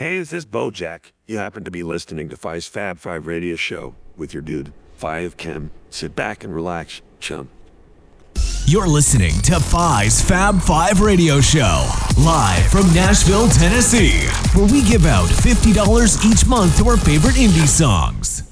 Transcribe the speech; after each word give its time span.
Hey, 0.00 0.16
is 0.16 0.30
this 0.30 0.44
is 0.44 0.46
Bojack. 0.46 1.12
You 1.26 1.36
happen 1.36 1.62
to 1.64 1.70
be 1.70 1.82
listening 1.82 2.30
to 2.30 2.36
Five's 2.38 2.66
Fab 2.66 2.98
Five 2.98 3.26
radio 3.26 3.54
show 3.54 3.94
with 4.16 4.32
your 4.32 4.40
dude, 4.40 4.72
Five 4.96 5.36
Chem. 5.36 5.72
Sit 5.90 6.16
back 6.16 6.42
and 6.42 6.54
relax, 6.54 7.02
chum. 7.18 7.50
You're 8.64 8.88
listening 8.88 9.32
to 9.42 9.60
Five's 9.60 10.22
Fab 10.22 10.58
Five 10.62 11.02
Radio 11.02 11.42
Show, 11.42 11.86
live 12.16 12.64
from 12.68 12.90
Nashville, 12.94 13.50
Tennessee, 13.50 14.26
where 14.54 14.64
we 14.72 14.82
give 14.84 15.04
out 15.04 15.28
$50 15.28 16.24
each 16.24 16.46
month 16.46 16.78
to 16.78 16.88
our 16.88 16.96
favorite 16.96 17.34
indie 17.34 17.68
songs. 17.68 18.44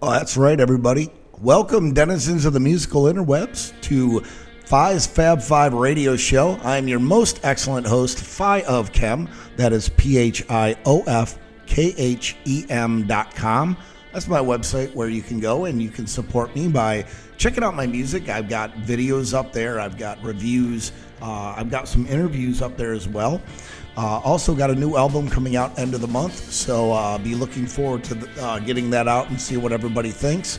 Oh, 0.00 0.10
that's 0.12 0.38
right, 0.38 0.58
everybody. 0.58 1.10
Welcome, 1.42 1.92
denizens 1.92 2.46
of 2.46 2.54
the 2.54 2.60
musical 2.60 3.02
interwebs, 3.02 3.78
to 3.82 4.22
Five's 4.68 5.06
Fab 5.06 5.40
Five 5.40 5.72
Radio 5.72 6.14
Show. 6.14 6.60
I 6.62 6.76
am 6.76 6.88
your 6.88 7.00
most 7.00 7.40
excellent 7.42 7.86
host, 7.86 8.18
Phi 8.18 8.60
of 8.64 8.92
Khem. 8.92 9.26
That 9.56 9.72
is 9.72 9.88
P 9.88 10.18
H 10.18 10.44
I 10.50 10.76
O 10.84 11.02
F 11.06 11.38
K 11.64 11.94
H 11.96 12.36
E 12.44 12.66
M 12.68 13.06
dot 13.06 13.34
com. 13.34 13.78
That's 14.12 14.28
my 14.28 14.40
website 14.40 14.94
where 14.94 15.08
you 15.08 15.22
can 15.22 15.40
go 15.40 15.64
and 15.64 15.80
you 15.80 15.88
can 15.88 16.06
support 16.06 16.54
me 16.54 16.68
by 16.68 17.06
checking 17.38 17.64
out 17.64 17.76
my 17.76 17.86
music. 17.86 18.28
I've 18.28 18.50
got 18.50 18.70
videos 18.74 19.32
up 19.32 19.54
there, 19.54 19.80
I've 19.80 19.96
got 19.96 20.22
reviews, 20.22 20.92
uh, 21.22 21.54
I've 21.56 21.70
got 21.70 21.88
some 21.88 22.06
interviews 22.06 22.60
up 22.60 22.76
there 22.76 22.92
as 22.92 23.08
well. 23.08 23.40
Uh, 23.96 24.18
also, 24.18 24.54
got 24.54 24.70
a 24.70 24.74
new 24.74 24.96
album 24.96 25.30
coming 25.30 25.56
out 25.56 25.78
end 25.78 25.94
of 25.94 26.02
the 26.02 26.08
month, 26.08 26.52
so 26.52 26.92
uh, 26.92 27.16
be 27.16 27.34
looking 27.34 27.64
forward 27.64 28.04
to 28.04 28.14
the, 28.16 28.44
uh, 28.44 28.58
getting 28.58 28.90
that 28.90 29.08
out 29.08 29.30
and 29.30 29.40
see 29.40 29.56
what 29.56 29.72
everybody 29.72 30.10
thinks. 30.10 30.58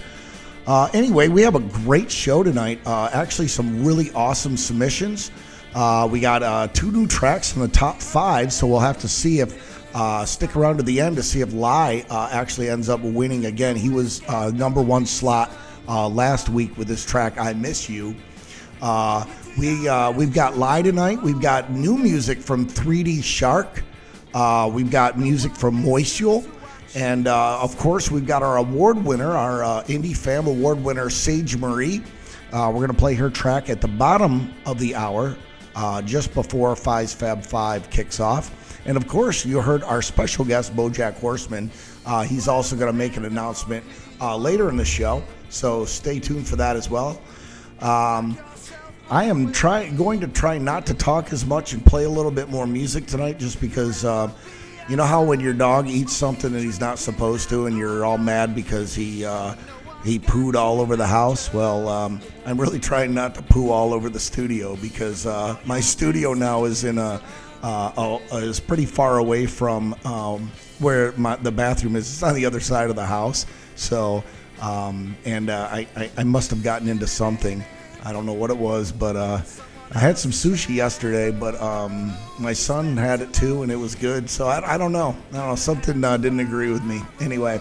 Uh, 0.70 0.88
anyway, 0.94 1.28
we 1.28 1.42
have 1.42 1.56
a 1.56 1.60
great 1.60 2.12
show 2.12 2.44
tonight. 2.44 2.80
Uh, 2.86 3.10
actually, 3.12 3.48
some 3.48 3.84
really 3.84 4.12
awesome 4.12 4.56
submissions. 4.56 5.32
Uh, 5.74 6.08
we 6.10 6.20
got 6.20 6.44
uh, 6.44 6.68
two 6.74 6.92
new 6.92 7.08
tracks 7.08 7.56
in 7.56 7.62
the 7.64 7.68
top 7.68 8.00
five, 8.00 8.54
so 8.54 8.68
we'll 8.68 8.80
have 8.80 9.00
to 9.00 9.08
see 9.08 9.40
if 9.40 9.96
uh, 9.96 10.24
stick 10.26 10.56
around 10.56 10.78
to 10.78 10.84
the 10.84 11.02
end 11.02 11.16
to 11.16 11.24
see 11.24 11.42
if 11.42 11.52
LYHE 11.54 12.06
uh, 12.12 12.30
actually 12.32 12.70
ends 12.70 12.88
up 12.88 13.02
winning 13.02 13.48
again. 13.48 13.76
He 13.76 13.90
was 13.90 14.22
number 14.54 14.80
one 14.80 15.08
slot 15.08 15.52
last 15.88 16.50
week 16.50 16.78
with 16.78 16.88
his 16.88 17.04
track 17.04 17.40
"I 17.40 17.54
Miss 17.54 17.90
You." 17.90 18.16
We 19.58 19.90
we've 20.14 20.34
got 20.34 20.56
LYHE 20.56 20.84
tonight. 20.84 21.20
We've 21.24 21.42
got 21.42 21.72
new 21.72 21.98
music 21.98 22.38
from 22.38 22.68
3D 22.68 23.24
Shark. 23.24 23.84
We've 24.72 24.92
got 24.92 25.18
music 25.18 25.56
from 25.56 25.84
Moisture. 25.84 26.44
And 26.96 27.28
uh, 27.28 27.62
of 27.62 27.78
course, 27.78 28.10
we've 28.10 28.26
got 28.26 28.42
our 28.42 28.58
award 28.58 29.04
winner, 29.04 29.32
our 29.32 29.64
uh, 29.64 29.84
Indie 29.84 30.18
Fam 30.18 30.48
Award 30.48 30.84
winner, 30.84 31.10
Sage 31.10 31.56
Marie. 31.56 32.02
Uh, 32.52 32.72
we're 32.74 32.80
going 32.80 32.88
to 32.88 32.98
play 32.98 33.14
her 33.14 33.30
track 33.30 33.70
at 33.70 33.80
the 33.80 33.88
bottom 33.88 34.54
of 34.66 34.80
the 34.80 34.96
hour, 34.96 35.38
uh, 35.76 36.02
just 36.02 36.34
before 36.34 36.76
Five's 36.76 37.14
Fab 37.14 37.44
Five 37.44 37.90
kicks 37.92 38.20
off. 38.20 38.82
And 38.86 38.98
of 38.98 39.08
course, 39.08 39.46
you 39.46 39.62
heard 39.62 39.84
our 39.84 40.02
special 40.02 40.44
guest, 40.44 40.76
Bojack 40.76 41.14
Horseman. 41.20 41.70
Uh, 42.06 42.24
he's 42.24 42.48
also 42.48 42.76
going 42.76 42.92
to 42.92 42.98
make 42.98 43.18
an 43.18 43.26
announcement 43.26 43.86
uh, 44.20 44.36
later 44.36 44.70
in 44.70 44.78
the 44.78 44.86
show, 44.86 45.24
so 45.50 45.86
stay 45.86 46.20
tuned 46.20 46.48
for 46.48 46.56
that 46.56 46.76
as 46.76 46.90
well. 46.90 47.22
Um, 47.82 48.38
I 49.12 49.26
am 49.26 49.52
trying 49.52 49.96
going 49.96 50.20
to 50.22 50.28
try 50.28 50.58
not 50.58 50.86
to 50.88 50.94
talk 50.94 51.34
as 51.34 51.46
much 51.46 51.74
and 51.74 51.86
play 51.86 52.06
a 52.06 52.10
little 52.10 52.32
bit 52.32 52.50
more 52.50 52.66
music 52.66 53.06
tonight, 53.06 53.38
just 53.38 53.62
because 53.62 54.06
you 54.90 54.96
know 54.96 55.06
how 55.06 55.24
when 55.24 55.40
your 55.40 55.54
dog 55.54 55.88
eats 55.88 56.14
something 56.14 56.52
that 56.52 56.62
he's 56.62 56.80
not 56.80 56.98
supposed 56.98 57.50
to, 57.50 57.68
and 57.68 57.78
you're 57.78 58.04
all 58.04 58.18
mad 58.18 58.56
because 58.56 58.96
he 58.96 59.24
uh, 59.24 59.56
he 60.04 60.18
pooed 60.18 60.56
all 60.56 60.82
over 60.82 60.96
the 60.96 61.06
house. 61.06 61.54
Well, 61.54 61.88
um, 61.88 62.22
I'm 62.46 62.60
really 62.60 62.80
trying 62.80 63.14
not 63.14 63.36
to 63.36 63.44
poo 63.44 63.70
all 63.70 63.94
over 63.94 64.10
the 64.10 64.20
studio 64.20 64.76
because 64.78 65.26
uh, 65.26 65.58
my 65.66 65.80
studio 65.80 66.34
now 66.34 66.64
is 66.66 66.84
in 66.84 66.98
a 66.98 67.22
uh, 67.62 68.20
uh, 68.32 68.38
is 68.38 68.60
pretty 68.60 68.86
far 68.86 69.18
away 69.18 69.46
from 69.46 69.94
um, 70.06 70.52
where 70.80 71.12
my, 71.14 71.36
the 71.36 71.52
bathroom 71.52 71.96
is. 71.96 72.12
It's 72.12 72.24
on 72.24 72.34
the 72.34 72.46
other 72.46 72.60
side 72.60 72.90
of 72.90 72.96
the 72.96 73.06
house. 73.06 73.46
So, 73.76 74.24
um, 74.62 75.16
and 75.26 75.50
uh, 75.50 75.68
I, 75.72 75.88
I, 75.96 76.12
I 76.18 76.24
must 76.24 76.50
have 76.50 76.64
gotten 76.64 76.88
into 76.88 77.06
something. 77.06 77.64
I 78.04 78.14
don't 78.14 78.26
know 78.26 78.34
what 78.34 78.50
it 78.50 78.58
was, 78.58 78.92
but 78.92 79.16
uh, 79.16 79.42
I 79.92 79.98
had 79.98 80.20
some 80.20 80.30
sushi 80.30 80.76
yesterday, 80.76 81.32
but 81.32 81.60
um, 81.60 82.14
my 82.38 82.54
son 82.54 82.96
had 82.96 83.22
it 83.22 83.34
too, 83.34 83.64
and 83.64 83.72
it 83.72 83.76
was 83.76 83.96
good. 83.96 84.30
So 84.30 84.48
I, 84.48 84.76
I 84.76 84.78
don't 84.78 84.92
know. 84.92 85.18
I 85.32 85.38
don't 85.38 85.50
know. 85.50 85.56
Something 85.56 86.04
uh, 86.04 86.16
didn't 86.18 86.42
agree 86.42 86.72
with 86.72 86.84
me. 86.84 87.02
Anyway, 87.20 87.60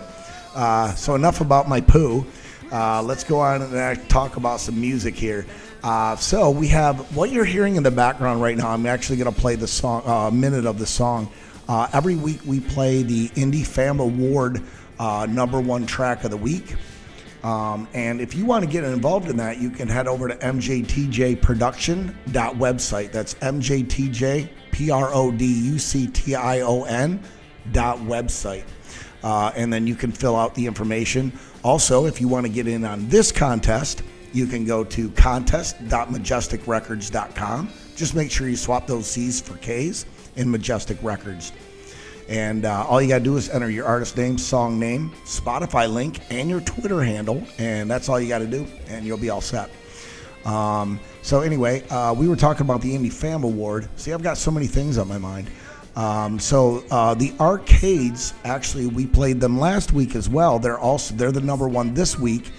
uh, 0.54 0.92
so 0.94 1.14
enough 1.14 1.40
about 1.40 1.70
my 1.70 1.80
poo. 1.80 2.26
Uh, 2.70 3.02
let's 3.02 3.24
go 3.24 3.40
on 3.40 3.62
and 3.62 3.74
uh, 3.74 3.94
talk 4.08 4.36
about 4.36 4.60
some 4.60 4.78
music 4.78 5.14
here. 5.14 5.46
Uh, 5.82 6.16
so 6.16 6.50
we 6.50 6.68
have 6.68 7.16
what 7.16 7.30
you're 7.30 7.46
hearing 7.46 7.76
in 7.76 7.82
the 7.82 7.90
background 7.90 8.42
right 8.42 8.58
now. 8.58 8.68
I'm 8.68 8.84
actually 8.84 9.16
going 9.16 9.32
to 9.32 9.40
play 9.40 9.54
the 9.54 9.66
song, 9.66 10.02
a 10.04 10.30
minute 10.30 10.66
of 10.66 10.78
the 10.78 10.86
song. 10.86 11.30
Uh, 11.66 11.88
every 11.94 12.16
week 12.16 12.40
we 12.44 12.60
play 12.60 13.02
the 13.02 13.28
Indie 13.30 13.66
Fam 13.66 14.00
Award 14.00 14.62
uh, 14.98 15.26
number 15.30 15.60
one 15.60 15.86
track 15.86 16.24
of 16.24 16.30
the 16.30 16.36
week. 16.36 16.74
Um, 17.44 17.86
and 17.94 18.20
if 18.20 18.34
you 18.34 18.44
want 18.44 18.64
to 18.64 18.70
get 18.70 18.82
involved 18.84 19.28
in 19.28 19.36
that, 19.36 19.58
you 19.58 19.70
can 19.70 19.86
head 19.88 20.08
over 20.08 20.26
to 20.28 20.34
mjtjproduction.website. 20.36 23.12
That's 23.12 23.34
mjtj, 23.34 24.48
dot 27.72 27.98
website. 27.98 28.64
Uh, 29.22 29.52
and 29.56 29.72
then 29.72 29.86
you 29.86 29.94
can 29.94 30.12
fill 30.12 30.36
out 30.36 30.54
the 30.54 30.66
information. 30.66 31.32
Also, 31.64 32.04
if 32.06 32.20
you 32.20 32.28
want 32.28 32.44
to 32.46 32.52
get 32.52 32.68
in 32.68 32.84
on 32.84 33.08
this 33.08 33.32
contest, 33.32 34.02
you 34.32 34.46
can 34.46 34.64
go 34.64 34.84
to 34.84 35.10
contest.majestikrekords.com. 35.10 37.70
Just 37.96 38.14
make 38.14 38.30
sure 38.30 38.48
you 38.48 38.56
swap 38.56 38.86
those 38.86 39.08
C's 39.08 39.40
for 39.40 39.56
K's 39.56 40.06
in 40.36 40.48
Majestic 40.50 41.02
Records. 41.02 41.52
And 42.28 42.64
uh, 42.64 42.84
all 42.86 43.00
you 43.00 43.08
got 43.08 43.18
to 43.18 43.24
do 43.24 43.36
is 43.36 43.48
enter 43.48 43.70
your 43.70 43.86
artist 43.86 44.16
name, 44.16 44.36
song 44.36 44.78
name, 44.78 45.10
Spotify 45.24 45.90
link, 45.90 46.20
and 46.30 46.50
your 46.50 46.60
Twitter 46.60 47.02
handle. 47.02 47.42
And 47.58 47.90
that's 47.90 48.08
all 48.08 48.20
you 48.20 48.28
got 48.28 48.40
to 48.40 48.46
do, 48.46 48.66
and 48.88 49.06
you'll 49.06 49.16
be 49.18 49.30
all 49.30 49.40
set. 49.40 49.70
Um, 50.44 51.00
so, 51.22 51.40
anyway, 51.40 51.86
uh, 51.88 52.14
we 52.14 52.28
were 52.28 52.36
talking 52.36 52.62
about 52.62 52.80
the 52.80 52.94
Indie 52.94 53.12
Fam 53.12 53.44
Award. 53.44 53.88
See, 53.96 54.12
I've 54.12 54.22
got 54.22 54.38
so 54.38 54.50
many 54.50 54.66
things 54.66 54.98
on 54.98 55.08
my 55.08 55.18
mind. 55.18 55.48
Um, 55.98 56.38
so 56.38 56.84
uh, 56.92 57.14
the 57.14 57.34
arcades, 57.40 58.32
actually, 58.44 58.86
we 58.86 59.04
played 59.04 59.40
them 59.40 59.58
last 59.58 59.92
week 59.92 60.14
as 60.14 60.28
well. 60.28 60.60
They're 60.60 60.78
also 60.78 61.12
they're 61.16 61.32
the 61.32 61.40
number 61.40 61.66
one 61.66 61.92
this 61.92 62.16
week, 62.16 62.52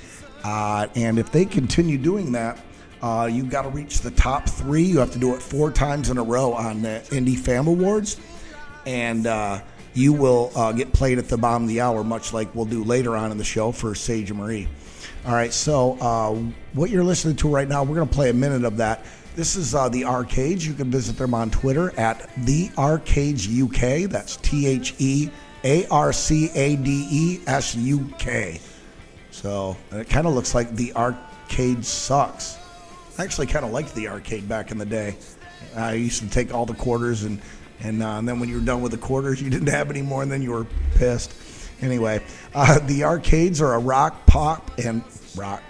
uh, 0.43 0.87
and 0.95 1.17
if 1.17 1.31
they 1.31 1.45
continue 1.45 1.97
doing 1.97 2.33
that, 2.33 2.59
uh, 3.01 3.29
you've 3.31 3.49
got 3.49 3.61
to 3.61 3.69
reach 3.69 4.01
the 4.01 4.11
top 4.11 4.49
three. 4.49 4.83
You 4.83 4.99
have 4.99 5.11
to 5.11 5.19
do 5.19 5.33
it 5.35 5.41
four 5.41 5.71
times 5.71 6.09
in 6.09 6.17
a 6.17 6.23
row 6.23 6.51
on 6.51 6.81
the 6.81 7.01
Indie 7.11 7.37
Fam 7.37 7.67
Awards, 7.67 8.17
and 8.89 9.27
uh, 9.27 9.61
you 9.93 10.13
will 10.13 10.51
uh, 10.55 10.71
get 10.71 10.91
played 10.91 11.19
at 11.19 11.29
the 11.29 11.37
bottom 11.37 11.63
of 11.63 11.69
the 11.69 11.79
hour, 11.79 12.03
much 12.03 12.33
like 12.33 12.53
we'll 12.55 12.65
do 12.65 12.83
later 12.83 13.15
on 13.15 13.31
in 13.31 13.37
the 13.37 13.43
show 13.43 13.71
for 13.71 13.93
Sage 13.93 14.33
Marie. 14.33 14.67
All 15.27 15.33
right, 15.33 15.53
so 15.53 15.95
uh, 16.01 16.33
what 16.73 16.89
you're 16.89 17.03
listening 17.03 17.35
to 17.37 17.49
right 17.49 17.67
now, 17.67 17.83
we're 17.83 17.95
going 17.95 18.07
to 18.07 18.13
play 18.13 18.31
a 18.31 18.33
minute 18.33 18.65
of 18.65 18.77
that. 18.77 19.05
This 19.35 19.55
is 19.55 19.75
uh, 19.75 19.89
the 19.89 20.05
Arcades. 20.05 20.65
You 20.65 20.73
can 20.73 20.89
visit 20.89 21.17
them 21.17 21.35
on 21.35 21.51
Twitter 21.51 21.97
at 21.99 22.29
the 22.45 22.71
Arcades 22.79 23.47
UK. 23.47 24.09
That's 24.09 24.37
T 24.37 24.65
H 24.65 24.95
E 24.97 25.29
A 25.63 25.85
R 25.89 26.11
C 26.11 26.49
A 26.55 26.75
D 26.75 27.07
E 27.11 27.39
S 27.45 27.75
U 27.75 28.11
K. 28.17 28.59
So 29.29 29.77
it 29.91 30.09
kind 30.09 30.25
of 30.25 30.33
looks 30.33 30.55
like 30.55 30.75
the 30.75 30.93
arcade 30.95 31.85
sucks. 31.85 32.57
I 33.19 33.23
actually 33.23 33.47
kind 33.47 33.63
of 33.63 33.71
liked 33.71 33.93
the 33.93 34.07
arcade 34.07 34.49
back 34.49 34.71
in 34.71 34.79
the 34.79 34.85
day. 34.85 35.15
I 35.75 35.93
used 35.93 36.21
to 36.21 36.29
take 36.29 36.53
all 36.53 36.65
the 36.65 36.73
quarters 36.73 37.23
and 37.23 37.39
and, 37.81 38.03
uh, 38.03 38.17
and 38.17 38.27
then 38.27 38.39
when 38.39 38.49
you 38.49 38.55
were 38.55 38.65
done 38.65 38.81
with 38.81 38.91
the 38.91 38.97
quarters, 38.97 39.41
you 39.41 39.49
didn't 39.49 39.69
have 39.69 39.89
any 39.89 40.01
more, 40.01 40.21
and 40.23 40.31
then 40.31 40.41
you 40.41 40.51
were 40.51 40.65
pissed. 40.95 41.33
Anyway, 41.81 42.21
uh, 42.53 42.79
the 42.79 43.03
arcades 43.03 43.61
are 43.61 43.73
a 43.73 43.79
rock, 43.79 44.25
pop, 44.25 44.71
and 44.77 45.03
rock. 45.35 45.63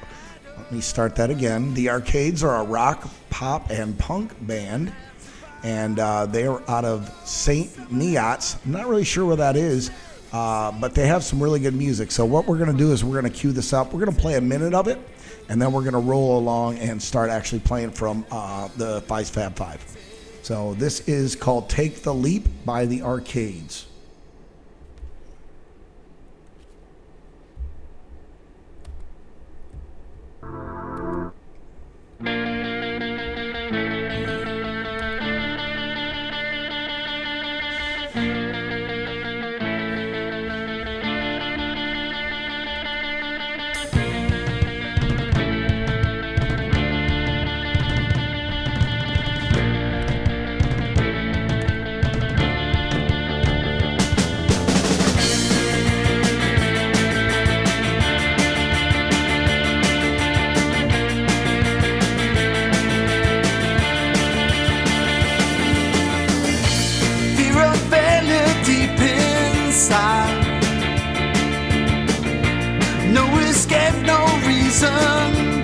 Let 0.69 0.75
me 0.75 0.81
start 0.81 1.15
that 1.15 1.31
again. 1.31 1.73
The 1.73 1.89
Arcades 1.89 2.43
are 2.43 2.61
a 2.61 2.63
rock, 2.63 3.09
pop, 3.31 3.71
and 3.71 3.97
punk 3.97 4.35
band, 4.45 4.93
and 5.63 5.97
uh, 5.97 6.27
they 6.27 6.45
are 6.45 6.61
out 6.69 6.85
of 6.85 7.09
St. 7.25 7.73
Neots. 7.89 8.63
I'm 8.63 8.73
not 8.73 8.87
really 8.87 9.03
sure 9.03 9.25
where 9.25 9.37
that 9.37 9.55
is, 9.55 9.89
uh, 10.31 10.71
but 10.79 10.93
they 10.93 11.07
have 11.07 11.23
some 11.23 11.41
really 11.41 11.59
good 11.59 11.73
music. 11.73 12.11
So 12.11 12.23
what 12.23 12.45
we're 12.45 12.59
going 12.59 12.71
to 12.71 12.77
do 12.77 12.91
is 12.91 13.03
we're 13.03 13.19
going 13.19 13.33
to 13.33 13.35
cue 13.35 13.51
this 13.51 13.73
up. 13.73 13.91
We're 13.91 14.05
going 14.05 14.15
to 14.15 14.21
play 14.21 14.35
a 14.35 14.41
minute 14.41 14.75
of 14.75 14.87
it, 14.87 14.99
and 15.49 15.59
then 15.59 15.71
we're 15.71 15.81
going 15.81 15.93
to 15.93 15.99
roll 15.99 16.37
along 16.37 16.77
and 16.77 17.01
start 17.01 17.31
actually 17.31 17.61
playing 17.61 17.89
from 17.89 18.23
uh, 18.29 18.67
the 18.77 19.01
Five 19.07 19.27
Fab 19.27 19.55
Five. 19.55 19.83
So 20.49 20.73
this 20.73 21.01
is 21.01 21.35
called 21.35 21.69
"Take 21.69 22.01
the 22.01 22.11
Leap" 22.11 22.47
by 22.65 22.87
the 22.87 23.03
Arcades. 23.03 23.85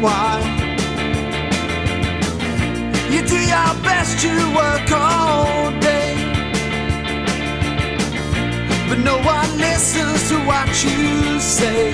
why. 0.06 0.38
You 3.10 3.22
do 3.26 3.40
your 3.54 3.72
best, 3.82 4.24
work 4.60 4.92
all 4.92 5.72
day. 5.80 6.14
But 8.88 9.00
no 9.00 9.18
one 9.36 9.52
listens 9.58 10.30
to 10.30 10.38
what 10.46 10.70
you 10.84 11.40
say. 11.40 11.92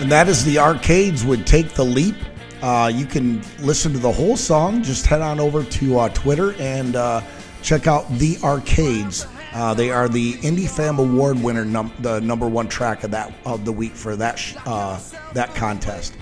And 0.00 0.10
that 0.10 0.28
is 0.28 0.44
the 0.44 0.58
arcades 0.58 1.24
would 1.24 1.46
take 1.46 1.70
the 1.70 1.84
leap. 1.84 2.16
Uh, 2.60 2.90
you 2.94 3.06
can 3.06 3.42
listen 3.60 3.92
to 3.92 3.98
the 3.98 4.12
whole 4.12 4.36
song. 4.36 4.82
Just 4.82 5.06
head 5.06 5.20
on 5.20 5.40
over 5.40 5.64
to 5.64 5.98
uh, 5.98 6.08
Twitter 6.10 6.54
and 6.60 6.94
uh, 6.94 7.22
check 7.62 7.86
out 7.86 8.08
the 8.18 8.38
arcades. 8.44 9.26
Uh, 9.54 9.74
they 9.74 9.90
are 9.90 10.08
the 10.08 10.34
Indie 10.34 10.68
Fam 10.68 10.98
Award 10.98 11.42
winner, 11.42 11.64
num- 11.64 11.92
the 12.00 12.20
number 12.20 12.48
one 12.48 12.68
track 12.68 13.04
of 13.04 13.10
that 13.10 13.32
of 13.44 13.64
the 13.64 13.72
week 13.72 13.92
for 13.92 14.16
that 14.16 14.38
sh- 14.38 14.56
uh, 14.66 14.98
that 15.34 15.54
contest. 15.54 16.14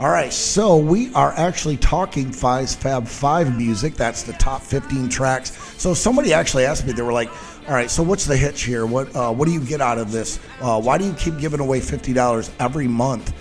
All 0.00 0.10
right, 0.10 0.32
so 0.32 0.76
we 0.76 1.12
are 1.14 1.32
actually 1.32 1.76
talking 1.76 2.32
Five's 2.32 2.74
Fab 2.74 3.06
Five 3.06 3.56
music. 3.56 3.94
That's 3.94 4.22
the 4.24 4.32
top 4.34 4.60
15 4.62 5.08
tracks. 5.08 5.52
So 5.80 5.94
somebody 5.94 6.32
actually 6.32 6.64
asked 6.64 6.84
me, 6.86 6.92
they 6.92 7.02
were 7.02 7.12
like, 7.12 7.30
"All 7.68 7.74
right, 7.74 7.90
so 7.90 8.02
what's 8.02 8.24
the 8.24 8.36
hitch 8.36 8.62
here? 8.62 8.86
What 8.86 9.14
uh, 9.14 9.32
what 9.32 9.46
do 9.46 9.52
you 9.52 9.60
get 9.60 9.80
out 9.80 9.98
of 9.98 10.10
this? 10.10 10.40
Uh, 10.60 10.80
why 10.80 10.98
do 10.98 11.04
you 11.04 11.12
keep 11.12 11.38
giving 11.38 11.60
away 11.60 11.80
fifty 11.80 12.12
dollars 12.12 12.50
every 12.58 12.88
month?" 12.88 13.32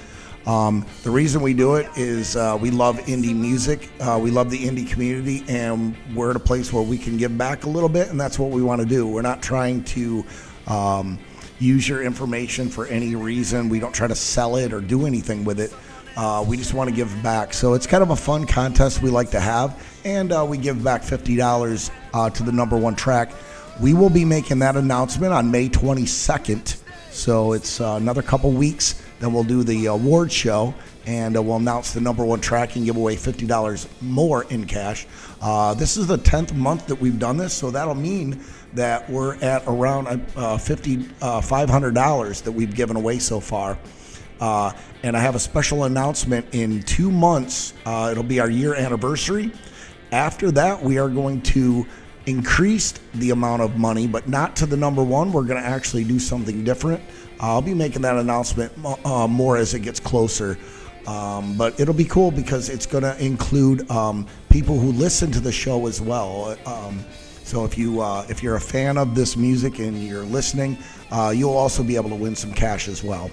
Um, 0.45 0.85
the 1.03 1.09
reason 1.09 1.41
we 1.41 1.53
do 1.53 1.75
it 1.75 1.87
is 1.95 2.35
uh, 2.35 2.57
we 2.59 2.69
love 2.69 2.97
indie 2.99 3.35
music, 3.35 3.89
uh, 4.01 4.19
we 4.21 4.29
love 4.29 4.49
the 4.49 4.59
indie 4.59 4.89
community, 4.89 5.43
and 5.47 5.95
we're 6.13 6.31
at 6.31 6.35
a 6.35 6.39
place 6.39 6.73
where 6.73 6.83
we 6.83 6.97
can 6.97 7.17
give 7.17 7.37
back 7.37 7.63
a 7.63 7.69
little 7.69 7.89
bit, 7.89 8.09
and 8.09 8.19
that's 8.19 8.37
what 8.37 8.51
we 8.51 8.61
want 8.61 8.81
to 8.81 8.87
do. 8.87 9.07
We're 9.07 9.21
not 9.21 9.41
trying 9.41 9.83
to 9.85 10.25
um, 10.67 11.17
use 11.59 11.87
your 11.87 12.03
information 12.03 12.67
for 12.69 12.85
any 12.87 13.15
reason. 13.15 13.69
We 13.69 13.79
don't 13.79 13.95
try 13.95 14.07
to 14.07 14.15
sell 14.15 14.57
it 14.57 14.73
or 14.73 14.81
do 14.81 15.05
anything 15.05 15.45
with 15.45 15.59
it. 15.59 15.73
Uh, 16.15 16.45
we 16.47 16.57
just 16.57 16.73
want 16.73 16.89
to 16.89 16.95
give 16.95 17.11
back. 17.23 17.53
So 17.53 17.73
it's 17.73 17.87
kind 17.87 18.03
of 18.03 18.11
a 18.11 18.15
fun 18.15 18.45
contest 18.45 19.01
we 19.01 19.09
like 19.09 19.31
to 19.31 19.39
have, 19.39 19.81
and 20.03 20.31
uh, 20.31 20.45
we 20.47 20.57
give 20.57 20.83
back 20.83 21.03
$50 21.03 21.89
uh, 22.13 22.29
to 22.29 22.43
the 22.43 22.51
number 22.51 22.77
one 22.77 22.95
track. 22.95 23.31
We 23.81 23.93
will 23.93 24.09
be 24.09 24.25
making 24.25 24.59
that 24.59 24.75
announcement 24.75 25.33
on 25.33 25.49
May 25.49 25.69
22nd. 25.69 26.81
So 27.11 27.53
it's 27.53 27.79
uh, 27.79 27.95
another 27.99 28.21
couple 28.21 28.51
weeks. 28.51 29.02
Then 29.23 29.31
we'll 29.31 29.45
do 29.45 29.63
the 29.63 29.85
award 29.85 30.33
show, 30.33 30.73
and 31.05 31.37
uh, 31.37 31.41
we'll 31.41 31.55
announce 31.55 31.93
the 31.93 32.01
number 32.01 32.25
one 32.25 32.41
track 32.41 32.75
and 32.75 32.83
give 32.83 32.97
away 32.97 33.15
$50 33.15 33.87
more 34.01 34.43
in 34.49 34.65
cash. 34.65 35.07
Uh, 35.41 35.73
this 35.73 35.95
is 35.95 36.07
the 36.07 36.17
10th 36.17 36.53
month 36.53 36.87
that 36.87 36.99
we've 36.99 37.17
done 37.17 37.37
this, 37.37 37.53
so 37.53 37.71
that'll 37.71 37.95
mean 37.95 38.43
that 38.73 39.09
we're 39.09 39.35
at 39.35 39.63
around 39.65 40.07
uh, 40.35 40.57
50 40.57 41.07
uh, 41.21 41.39
$500 41.39 42.43
that 42.43 42.51
we've 42.51 42.75
given 42.75 42.97
away 42.97 43.17
so 43.17 43.39
far. 43.39 43.79
Uh, 44.41 44.73
and 45.03 45.15
I 45.15 45.21
have 45.21 45.35
a 45.35 45.39
special 45.39 45.85
announcement 45.85 46.45
in 46.51 46.83
two 46.83 47.09
months. 47.09 47.75
Uh, 47.85 48.09
it'll 48.11 48.23
be 48.23 48.41
our 48.41 48.49
year 48.49 48.75
anniversary. 48.75 49.53
After 50.11 50.51
that, 50.51 50.83
we 50.83 50.97
are 50.97 51.07
going 51.07 51.41
to 51.43 51.87
increase 52.25 52.93
the 53.13 53.31
amount 53.31 53.61
of 53.61 53.77
money, 53.77 54.05
but 54.05 54.27
not 54.27 54.57
to 54.57 54.65
the 54.65 54.77
number 54.77 55.03
one. 55.03 55.31
We're 55.31 55.43
going 55.43 55.61
to 55.61 55.67
actually 55.67 56.03
do 56.03 56.19
something 56.19 56.65
different. 56.65 57.01
I'll 57.43 57.61
be 57.61 57.73
making 57.73 58.03
that 58.03 58.15
announcement 58.15 58.71
uh, 59.03 59.27
more 59.27 59.57
as 59.57 59.73
it 59.73 59.81
gets 59.81 59.99
closer. 59.99 60.57
Um, 61.05 61.57
but 61.57 61.77
it'll 61.77 61.93
be 61.93 62.05
cool 62.05 62.31
because 62.31 62.69
it's 62.69 62.85
going 62.85 63.03
to 63.03 63.21
include 63.21 63.91
um, 63.91 64.25
people 64.49 64.79
who 64.79 64.93
listen 64.93 65.29
to 65.33 65.41
the 65.41 65.51
show 65.51 65.85
as 65.85 65.99
well. 65.99 66.57
Um, 66.65 67.03
so 67.43 67.65
if 67.65 67.77
you 67.77 67.99
uh, 67.99 68.25
if 68.29 68.41
you're 68.41 68.55
a 68.55 68.61
fan 68.61 68.97
of 68.97 69.13
this 69.13 69.35
music 69.35 69.79
and 69.79 70.01
you're 70.07 70.23
listening, 70.23 70.77
uh, 71.11 71.33
you'll 71.35 71.57
also 71.57 71.83
be 71.83 71.97
able 71.97 72.09
to 72.11 72.15
win 72.15 72.33
some 72.33 72.53
cash 72.53 72.87
as 72.87 73.03
well. 73.03 73.29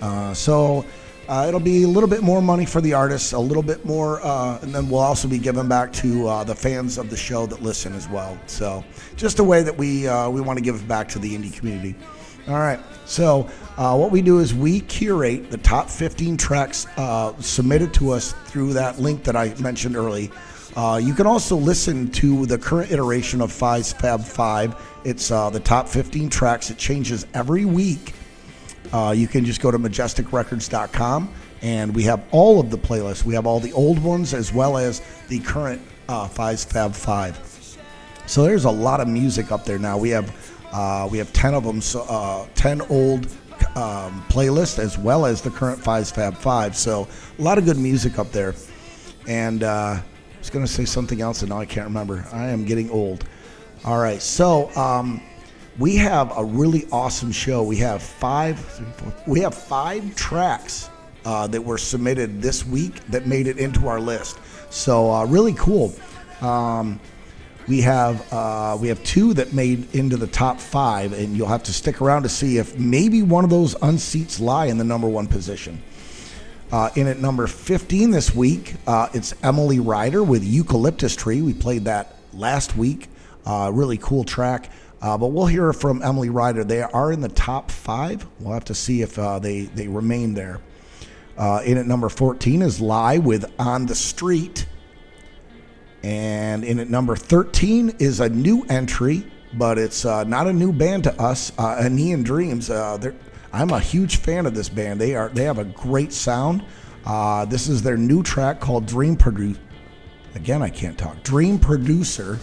Uh, 0.00 0.34
so 0.34 0.84
uh, 1.28 1.44
it'll 1.46 1.60
be 1.60 1.84
a 1.84 1.88
little 1.88 2.08
bit 2.08 2.20
more 2.20 2.42
money 2.42 2.66
for 2.66 2.80
the 2.80 2.92
artists, 2.92 3.32
a 3.32 3.38
little 3.38 3.62
bit 3.62 3.84
more, 3.84 4.20
uh, 4.24 4.58
and 4.62 4.74
then 4.74 4.90
we'll 4.90 4.98
also 4.98 5.28
be 5.28 5.38
giving 5.38 5.68
back 5.68 5.92
to 5.92 6.24
the 6.46 6.54
fans 6.54 6.98
of 6.98 7.10
the 7.10 7.16
show 7.16 7.46
that 7.46 7.62
listen 7.62 7.92
as 7.92 8.08
well. 8.08 8.36
So 8.46 8.84
just 9.14 9.38
a 9.38 9.44
way 9.44 9.62
that 9.62 9.78
we 9.78 10.08
we 10.30 10.40
want 10.40 10.58
to 10.58 10.64
give 10.64 10.88
back 10.88 11.08
to 11.10 11.20
the 11.20 11.38
indie 11.38 11.56
community. 11.56 11.94
All 12.48 12.58
right. 12.58 12.80
So 13.04 13.48
uh, 13.76 13.96
what 13.96 14.10
we 14.10 14.22
do 14.22 14.38
is 14.38 14.54
we 14.54 14.80
curate 14.80 15.50
the 15.50 15.58
top 15.58 15.88
15 15.88 16.36
tracks 16.36 16.86
uh, 16.96 17.34
submitted 17.40 17.94
to 17.94 18.10
us 18.10 18.32
through 18.46 18.72
that 18.74 18.98
link 18.98 19.24
that 19.24 19.36
I 19.36 19.54
mentioned 19.60 19.96
early. 19.96 20.30
you 21.00 21.14
can 21.14 21.26
also 21.26 21.56
listen 21.56 22.10
to 22.12 22.46
the 22.46 22.58
current 22.58 22.90
iteration 22.90 23.40
of 23.40 23.52
Five's 23.52 23.92
Fab 23.92 24.22
Five. 24.22 24.74
It's 25.04 25.28
the 25.28 25.60
top 25.62 25.88
15 25.88 26.30
tracks. 26.30 26.70
It 26.70 26.78
changes 26.78 27.26
every 27.34 27.64
week. 27.64 28.14
Uh, 28.92 29.14
you 29.16 29.26
can 29.26 29.44
just 29.44 29.60
go 29.60 29.70
to 29.70 29.78
majestikrekords.com 29.78 31.32
and 31.62 31.94
we 31.94 32.02
have 32.02 32.22
all 32.30 32.60
of 32.60 32.70
the 32.70 32.76
playlists. 32.78 33.24
We 33.24 33.34
have 33.34 33.46
all 33.46 33.60
the 33.60 33.72
old 33.72 33.98
ones 34.02 34.34
as 34.34 34.52
well 34.52 34.76
as 34.76 35.00
the 35.28 35.38
current 35.40 35.80
uh, 36.08 36.28
Five's 36.28 36.64
Fab 36.64 36.92
Five. 36.92 37.38
So 38.26 38.42
there's 38.42 38.64
a 38.64 38.70
lot 38.70 39.00
of 39.00 39.08
music 39.08 39.50
up 39.50 39.64
there 39.64 39.78
now. 39.78 39.96
We 39.96 40.10
have 40.10 40.30
uh, 40.72 41.08
we 41.10 41.18
have 41.18 41.32
ten 41.32 41.54
of 41.54 41.64
them, 41.64 41.80
so, 41.80 42.02
uh, 42.08 42.46
ten 42.54 42.80
old 42.82 43.26
um, 43.76 44.24
playlists 44.28 44.78
as 44.78 44.98
well 44.98 45.26
as 45.26 45.40
the 45.40 45.50
current 45.50 45.82
Five's 45.82 46.10
Fab 46.10 46.34
Five. 46.34 46.76
So 46.76 47.06
a 47.38 47.42
lot 47.42 47.58
of 47.58 47.64
good 47.64 47.78
music 47.78 48.18
up 48.18 48.32
there. 48.32 48.54
And 49.28 49.62
uh, 49.62 49.96
I 49.98 50.02
was 50.38 50.50
going 50.50 50.64
to 50.64 50.72
say 50.72 50.84
something 50.84 51.20
else, 51.20 51.42
and 51.42 51.50
now 51.50 51.58
I 51.58 51.66
can't 51.66 51.86
remember. 51.86 52.26
I 52.32 52.48
am 52.48 52.64
getting 52.64 52.90
old. 52.90 53.24
All 53.84 53.98
right, 53.98 54.20
so. 54.20 54.74
Um, 54.76 55.22
we 55.78 55.96
have 55.96 56.36
a 56.36 56.44
really 56.44 56.86
awesome 56.92 57.32
show. 57.32 57.62
We 57.62 57.76
have 57.78 58.02
five, 58.02 58.58
three, 58.58 58.86
four, 58.96 59.14
we 59.26 59.40
have 59.40 59.54
five 59.54 60.14
tracks 60.14 60.90
uh, 61.24 61.46
that 61.46 61.62
were 61.62 61.78
submitted 61.78 62.42
this 62.42 62.66
week 62.66 62.94
that 63.06 63.26
made 63.26 63.46
it 63.46 63.58
into 63.58 63.88
our 63.88 64.00
list. 64.00 64.38
So 64.70 65.10
uh, 65.10 65.24
really 65.24 65.54
cool. 65.54 65.94
Um, 66.40 67.00
we 67.72 67.80
have 67.80 68.30
uh, 68.30 68.76
we 68.78 68.88
have 68.88 69.02
two 69.02 69.32
that 69.32 69.54
made 69.54 69.94
into 69.94 70.18
the 70.18 70.26
top 70.26 70.60
five, 70.60 71.14
and 71.14 71.34
you'll 71.34 71.48
have 71.48 71.62
to 71.62 71.72
stick 71.72 72.02
around 72.02 72.22
to 72.22 72.28
see 72.28 72.58
if 72.58 72.78
maybe 72.78 73.22
one 73.22 73.44
of 73.44 73.50
those 73.50 73.74
unseats 73.76 74.38
LYHE 74.38 74.68
in 74.68 74.76
the 74.76 74.84
number 74.84 75.08
one 75.08 75.26
position. 75.26 75.82
Uh, 76.70 76.90
in 76.96 77.06
at 77.06 77.18
number 77.18 77.46
15 77.46 78.10
this 78.10 78.34
week, 78.34 78.74
uh, 78.86 79.08
it's 79.14 79.32
Emily 79.42 79.80
Ryder 79.80 80.22
with 80.22 80.44
Eucalyptus 80.44 81.16
Tree. 81.16 81.40
We 81.40 81.54
played 81.54 81.86
that 81.86 82.16
last 82.34 82.76
week. 82.76 83.08
Uh, 83.46 83.70
really 83.72 83.96
cool 83.96 84.24
track. 84.24 84.70
Uh, 85.00 85.16
but 85.16 85.28
we'll 85.28 85.46
hear 85.46 85.72
from 85.72 86.02
Emily 86.02 86.28
Ryder. 86.28 86.64
They 86.64 86.82
are 86.82 87.10
in 87.10 87.22
the 87.22 87.30
top 87.30 87.70
five. 87.70 88.26
We'll 88.38 88.52
have 88.52 88.66
to 88.66 88.74
see 88.74 89.00
if 89.00 89.18
uh, 89.18 89.38
they, 89.38 89.62
they 89.62 89.88
remain 89.88 90.34
there. 90.34 90.60
Uh, 91.38 91.62
in 91.64 91.78
at 91.78 91.86
number 91.86 92.10
14 92.10 92.60
is 92.60 92.82
LYHE 92.82 93.22
with 93.22 93.50
On 93.58 93.86
the 93.86 93.94
Street. 93.94 94.66
And 96.02 96.64
in 96.64 96.80
at 96.80 96.90
number 96.90 97.14
13 97.14 97.96
is 97.98 98.20
a 98.20 98.28
new 98.28 98.64
entry, 98.68 99.24
but 99.54 99.78
it's 99.78 100.04
uh, 100.04 100.24
not 100.24 100.46
a 100.46 100.52
new 100.52 100.72
band 100.72 101.04
to 101.04 101.22
us. 101.22 101.52
Uh, 101.56 101.76
Eenian 101.76 102.24
Dreams. 102.24 102.70
Uh, 102.70 103.12
I'm 103.52 103.70
a 103.70 103.80
huge 103.80 104.16
fan 104.16 104.46
of 104.46 104.54
this 104.54 104.68
band. 104.68 105.00
They 105.00 105.14
are 105.14 105.28
they 105.28 105.44
have 105.44 105.58
a 105.58 105.64
great 105.64 106.12
sound. 106.12 106.64
Uh, 107.04 107.44
this 107.44 107.68
is 107.68 107.82
their 107.82 107.96
new 107.96 108.22
track 108.22 108.60
called 108.60 108.86
Dream 108.86 109.16
Producer. 109.16 109.60
Again, 110.34 110.62
I 110.62 110.70
can't 110.70 110.96
talk. 110.96 111.22
Dream 111.22 111.58
Producer. 111.58 112.38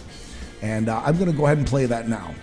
And 0.62 0.88
I'm 0.90 1.16
going 1.16 1.30
to 1.30 1.36
go 1.36 1.46
ahead 1.46 1.58
and 1.58 1.66
play 1.66 1.86
that 1.86 2.08
now. 2.08 2.34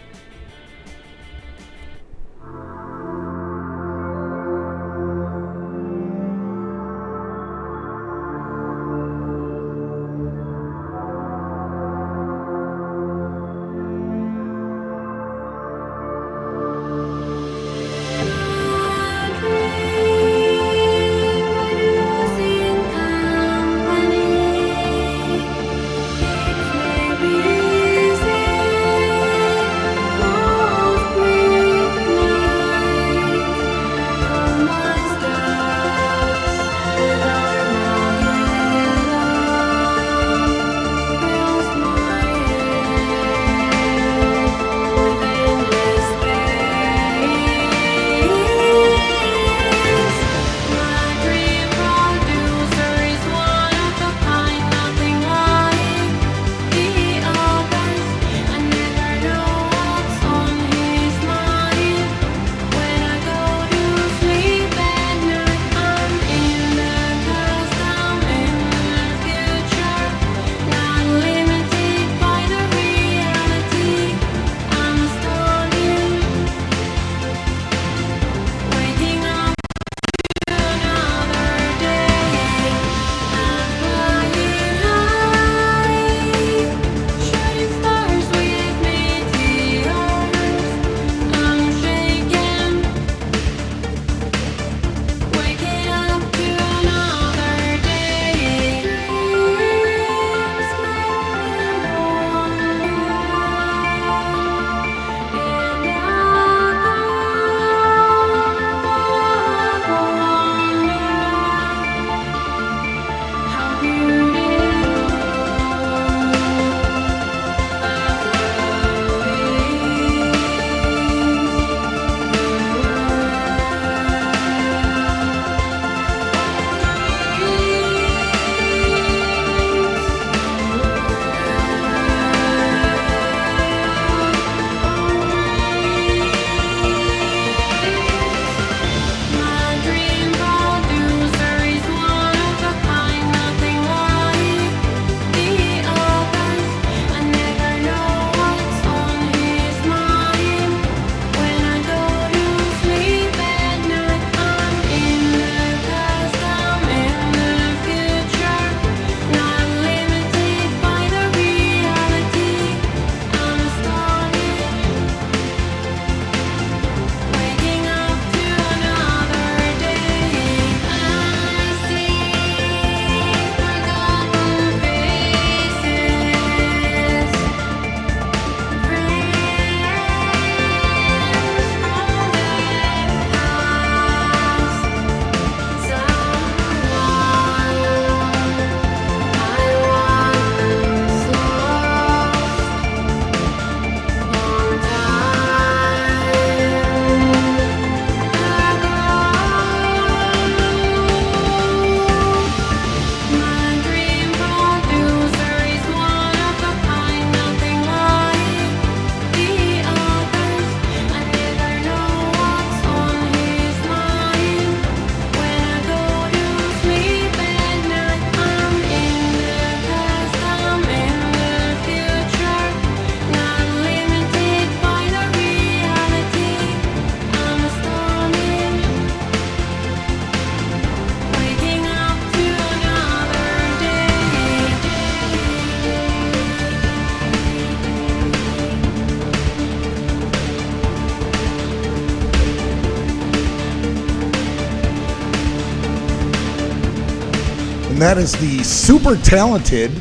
That 248.18 248.24
is 248.24 248.58
the 248.58 248.64
super 248.64 249.16
talented 249.16 249.92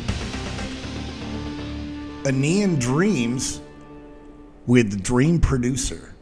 Eenian 2.23 2.79
Dreams 2.79 3.61
with 4.65 5.03
Dream 5.03 5.39
Producer. 5.39 6.15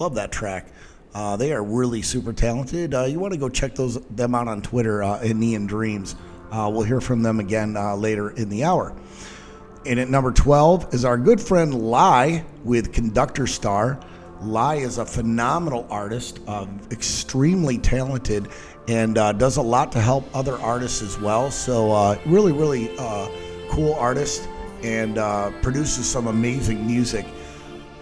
Love 0.00 0.16
that 0.16 0.32
track. 0.32 0.66
Uh, 1.14 1.36
they 1.36 1.52
are 1.52 1.62
really 1.62 2.02
super 2.02 2.32
talented. 2.32 2.94
Uh, 2.94 3.04
you 3.04 3.20
want 3.20 3.32
to 3.32 3.38
go 3.38 3.48
check 3.48 3.76
those 3.76 4.04
them 4.06 4.34
out 4.34 4.48
on 4.48 4.60
Twitter, 4.60 5.04
uh, 5.04 5.20
Eenian 5.20 5.68
Dreams. 5.68 6.16
Uh, 6.50 6.68
we'll 6.74 6.82
hear 6.82 7.00
from 7.00 7.22
them 7.22 7.38
again 7.38 7.76
uh, 7.76 7.94
later 7.94 8.30
in 8.30 8.48
the 8.48 8.64
hour. 8.64 8.92
And 9.86 10.00
at 10.00 10.08
number 10.08 10.32
12 10.32 10.94
is 10.94 11.04
our 11.04 11.16
good 11.16 11.40
friend 11.40 11.72
LYHE 11.72 12.44
with 12.64 12.92
Conductor 12.92 13.46
Star. 13.46 14.00
LYHE 14.42 14.80
is 14.80 14.98
a 14.98 15.06
phenomenal 15.06 15.86
artist, 15.90 16.40
uh, 16.48 16.66
extremely 16.90 17.78
talented, 17.78 18.48
and 18.88 19.18
uh, 19.18 19.32
does 19.32 19.56
a 19.56 19.62
lot 19.62 19.90
to 19.92 20.00
help 20.00 20.24
other 20.34 20.58
artists 20.58 21.02
as 21.02 21.18
well. 21.18 21.50
So, 21.50 21.92
uh, 21.92 22.18
really, 22.26 22.52
really 22.52 22.96
uh, 22.98 23.28
cool 23.70 23.94
artist 23.94 24.48
and 24.82 25.18
uh, 25.18 25.50
produces 25.62 26.08
some 26.08 26.26
amazing 26.28 26.86
music. 26.86 27.26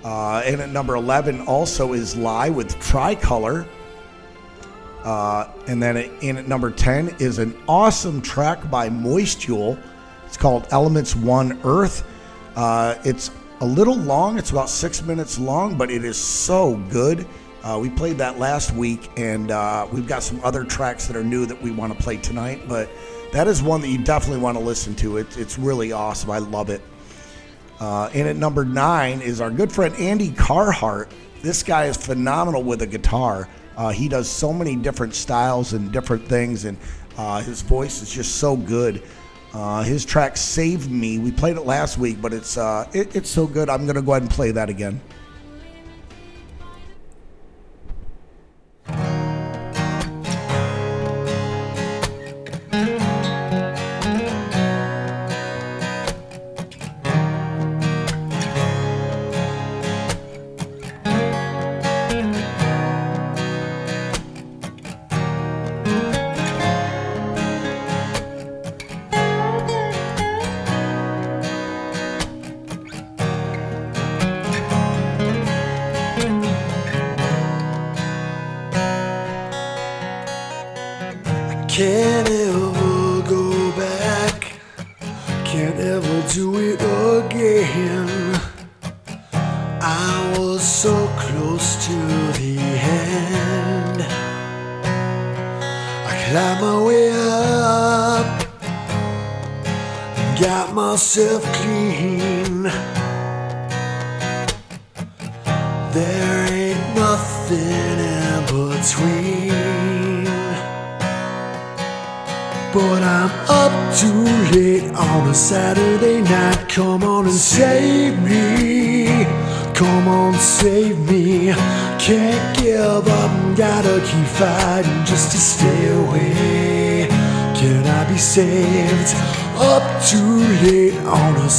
Uh, 0.04 0.42
and 0.44 0.60
at 0.60 0.68
number 0.68 0.96
11 0.96 1.40
also 1.42 1.94
is 1.94 2.14
LYHE 2.14 2.50
with 2.50 2.78
Tricolor. 2.80 3.66
And 5.66 5.82
then 5.82 5.96
in 5.96 6.36
at 6.36 6.46
number 6.46 6.70
10 6.70 7.16
is 7.18 7.38
an 7.38 7.56
awesome 7.66 8.20
track 8.20 8.70
by 8.70 8.90
Moistule. 8.90 9.80
It's 10.26 10.36
called 10.36 10.66
Elements 10.70 11.16
One 11.16 11.58
Earth. 11.64 12.06
It's 13.06 13.30
a 13.60 13.66
little 13.66 13.96
long, 13.96 14.36
it's 14.36 14.50
about 14.50 14.68
six 14.68 15.02
minutes 15.02 15.38
long, 15.38 15.78
but 15.78 15.90
it 15.90 16.04
is 16.04 16.18
so 16.18 16.76
good. 16.90 17.26
Uh, 17.64 17.78
we 17.78 17.88
played 17.88 18.18
that 18.18 18.38
last 18.38 18.72
week, 18.72 19.10
and 19.16 19.50
uh, 19.50 19.88
we've 19.90 20.06
got 20.06 20.22
some 20.22 20.38
other 20.44 20.64
tracks 20.64 21.06
that 21.06 21.16
are 21.16 21.24
new 21.24 21.46
that 21.46 21.60
we 21.62 21.70
want 21.70 21.96
to 21.96 22.02
play 22.02 22.18
tonight. 22.18 22.60
But 22.68 22.90
that 23.32 23.48
is 23.48 23.62
one 23.62 23.80
that 23.80 23.88
you 23.88 23.96
definitely 24.04 24.42
want 24.42 24.58
to 24.58 24.62
listen 24.62 24.94
to. 24.96 25.16
It, 25.16 25.38
it's 25.38 25.58
really 25.58 25.90
awesome. 25.90 26.30
I 26.30 26.38
love 26.38 26.68
it. 26.68 26.82
Uh, 27.80 28.10
and 28.12 28.28
at 28.28 28.36
number 28.36 28.66
nine 28.66 29.22
is 29.22 29.40
our 29.40 29.50
good 29.50 29.72
friend 29.72 29.94
Andy 29.96 30.30
Carhart. 30.30 31.10
This 31.40 31.62
guy 31.62 31.86
is 31.86 31.96
phenomenal 31.96 32.62
with 32.62 32.82
a 32.82 32.86
guitar. 32.86 33.48
Uh, 33.78 33.88
he 33.88 34.08
does 34.08 34.28
so 34.28 34.52
many 34.52 34.76
different 34.76 35.14
styles 35.14 35.72
and 35.72 35.90
different 35.90 36.28
things, 36.28 36.66
and 36.66 36.76
uh, 37.16 37.40
his 37.40 37.62
voice 37.62 38.02
is 38.02 38.12
just 38.12 38.36
so 38.36 38.58
good. 38.58 39.02
Uh, 39.54 39.82
his 39.82 40.04
track 40.04 40.36
"Save 40.36 40.90
Me," 40.90 41.18
we 41.18 41.32
played 41.32 41.56
it 41.56 41.62
last 41.62 41.96
week, 41.96 42.20
but 42.20 42.34
it's 42.34 42.58
it, 42.58 43.16
it's 43.16 43.30
so 43.30 43.46
good. 43.46 43.70
I'm 43.70 43.86
gonna 43.86 44.02
go 44.02 44.12
ahead 44.12 44.22
and 44.22 44.30
play 44.30 44.50
that 44.50 44.68
again. 44.68 45.00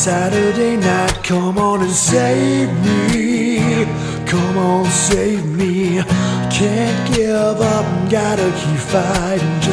Saturday 0.05 0.77
night. 0.77 1.23
Come 1.23 1.57
on 1.57 1.81
and 1.81 1.91
save 1.91 2.69
me. 2.85 3.85
Come 4.27 4.55
on, 4.55 4.85
save 4.85 5.43
me. 5.43 6.03
Can't 6.51 7.15
give 7.15 7.59
up, 7.59 8.11
gotta 8.11 8.51
keep 8.61 8.77
fighting 8.77 9.64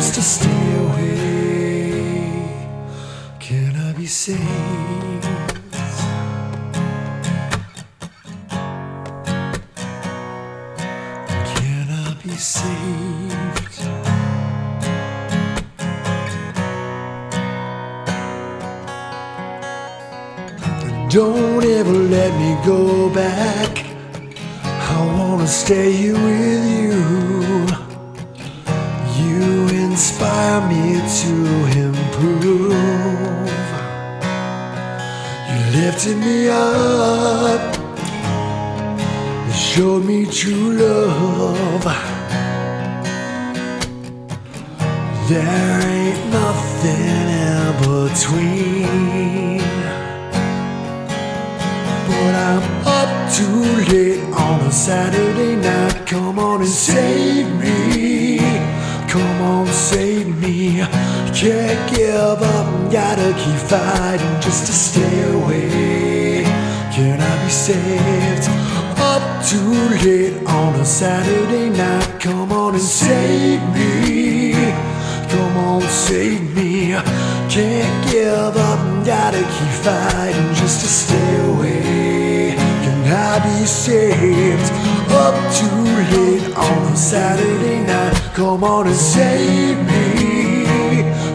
go 22.72 23.10
back. 23.10 23.84
I 24.64 24.96
wanna 25.16 25.46
stay 25.46 25.92
here 26.00 26.20
with 26.28 26.62
you. 26.76 26.96
You 29.20 29.42
inspire 29.84 30.60
me 30.72 30.84
to 31.20 31.32
improve. 31.86 32.72
You 35.50 35.58
lifted 35.78 36.16
me 36.26 36.38
up. 36.48 37.62
You 39.46 39.54
showed 39.70 40.02
me 40.10 40.18
true 40.38 40.68
love. 40.82 41.86
There 45.30 45.78
ain't 45.96 46.20
nothing 46.38 47.26
in 47.48 47.64
between. 47.82 49.91
But 52.12 52.34
I'm 52.34 52.64
up 53.00 53.10
too 53.32 53.62
late 53.90 54.22
on 54.34 54.60
a 54.60 54.72
Saturday 54.72 55.56
night. 55.56 56.06
Come 56.06 56.38
on 56.38 56.60
and 56.60 56.68
save 56.68 57.48
me. 57.58 58.38
Come 59.08 59.40
on, 59.42 59.66
save 59.66 60.28
me. 60.40 60.84
Can't 61.40 61.82
give 61.94 62.40
up, 62.56 62.92
gotta 62.92 63.32
keep 63.42 63.60
fighting 63.72 64.40
just 64.40 64.66
to 64.66 64.72
stay 64.72 65.18
away. 65.32 66.44
Can 66.94 67.18
I 67.20 67.44
be 67.44 67.50
saved? 67.50 68.46
Up 69.00 69.24
too 69.50 69.74
late 70.04 70.36
on 70.46 70.74
a 70.80 70.84
Saturday 70.84 71.70
night. 71.70 72.20
Come 72.20 72.52
on 72.52 72.74
and 72.74 72.82
save 72.82 73.62
me. 73.74 74.52
Come 75.32 75.56
on, 75.56 75.82
save 75.82 76.42
me. 76.54 76.92
Can't 77.48 78.10
give 78.10 78.56
up, 78.70 79.06
gotta 79.06 79.42
keep 79.54 79.74
fighting 79.86 80.54
just 80.54 80.80
to 80.82 80.86
stay 80.86 81.36
away. 81.50 82.01
I 83.12 83.38
be 83.44 83.66
saved? 83.66 84.72
Up 85.12 85.34
too 85.52 85.84
late 86.12 86.56
on 86.56 86.92
a 86.92 86.96
Saturday 86.96 87.84
night. 87.84 88.14
Come 88.34 88.64
on 88.64 88.86
and 88.86 88.96
save 88.96 89.76
me. 89.86 90.64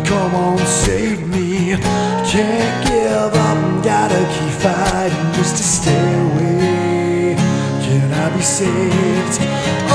Come 0.06 0.34
on, 0.34 0.58
save 0.66 1.28
me. 1.28 1.76
Can't 2.26 2.88
give 2.88 3.34
up, 3.48 3.84
gotta 3.84 4.22
keep 4.34 4.54
fighting 4.64 5.34
just 5.34 5.58
to 5.58 5.64
stay 5.64 6.08
away. 6.26 7.36
Can 7.86 8.12
I 8.12 8.36
be 8.36 8.42
saved? 8.42 9.42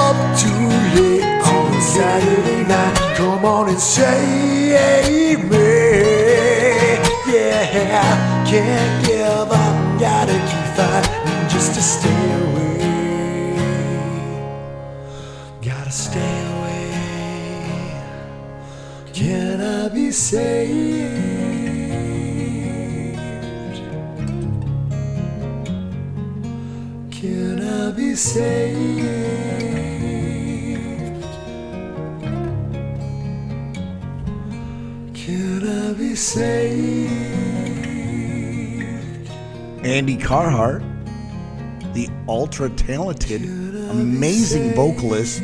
Up 0.07 0.18
too 0.38 0.68
late 0.95 1.25
on 1.25 1.75
a 1.75 1.81
Saturday 1.81 2.62
night. 2.68 2.95
Come 3.16 3.45
on 3.45 3.68
and 3.68 3.81
save 3.81 5.51
me. 5.51 5.92
Yeah, 7.27 8.45
can't 8.47 9.07
give 9.07 9.51
up, 9.51 10.01
gotta 10.01 10.33
keep 10.33 10.77
fighting 10.77 11.21
to 11.74 11.80
stay 11.80 12.32
away. 12.42 13.56
Gotta 15.62 15.90
stay 15.90 16.46
away. 16.54 16.90
Can 19.14 19.61
I 19.61 19.88
be 19.88 20.11
saved? 20.11 21.22
Can 27.11 27.61
I 27.62 27.92
be 27.92 28.14
saved? 28.16 29.32
Can 35.14 35.62
I 35.66 35.92
be 35.94 36.14
saved? 36.16 37.32
Andy 39.85 40.16
Carhart, 40.16 40.82
the 41.92 42.09
ultra 42.28 42.70
talented, 42.70 43.42
amazing 43.42 44.74
vocalist 44.74 45.40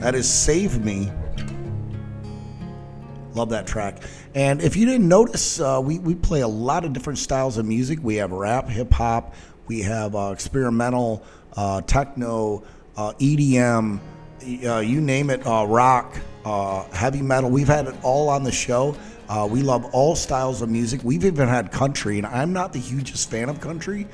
that 0.00 0.14
has 0.14 0.28
saved 0.30 0.84
me. 0.84 1.10
Love 3.34 3.48
that 3.48 3.66
track. 3.66 3.98
And 4.34 4.60
if 4.60 4.76
you 4.76 4.86
didn't 4.86 5.08
notice, 5.08 5.60
uh, 5.60 5.80
we, 5.82 5.98
we 5.98 6.14
play 6.14 6.42
a 6.42 6.48
lot 6.48 6.84
of 6.84 6.92
different 6.92 7.18
styles 7.18 7.56
of 7.56 7.66
music. 7.66 7.98
We 8.02 8.16
have 8.16 8.30
rap, 8.30 8.68
hip 8.68 8.92
hop, 8.92 9.34
we 9.66 9.80
have 9.82 10.14
uh, 10.14 10.30
experimental, 10.32 11.24
uh, 11.56 11.80
techno, 11.82 12.62
uh, 12.96 13.12
EDM, 13.14 13.98
uh, 14.66 14.78
you 14.78 15.00
name 15.00 15.30
it, 15.30 15.44
uh, 15.46 15.64
rock, 15.66 16.16
heavy 16.92 17.22
metal. 17.22 17.50
We've 17.50 17.68
had 17.68 17.86
it 17.86 17.94
all 18.02 18.28
on 18.28 18.42
the 18.44 18.52
show. 18.52 18.96
We 19.48 19.62
love 19.62 19.86
all 19.86 20.14
styles 20.14 20.62
of 20.62 20.68
music. 20.68 21.00
We've 21.02 21.24
even 21.24 21.48
had 21.48 21.72
country, 21.72 22.18
and 22.18 22.26
I'm 22.26 22.52
not 22.52 22.72
the 22.72 22.78
hugest 22.78 23.30
fan 23.30 23.48
of 23.48 23.60
country, 23.60 24.06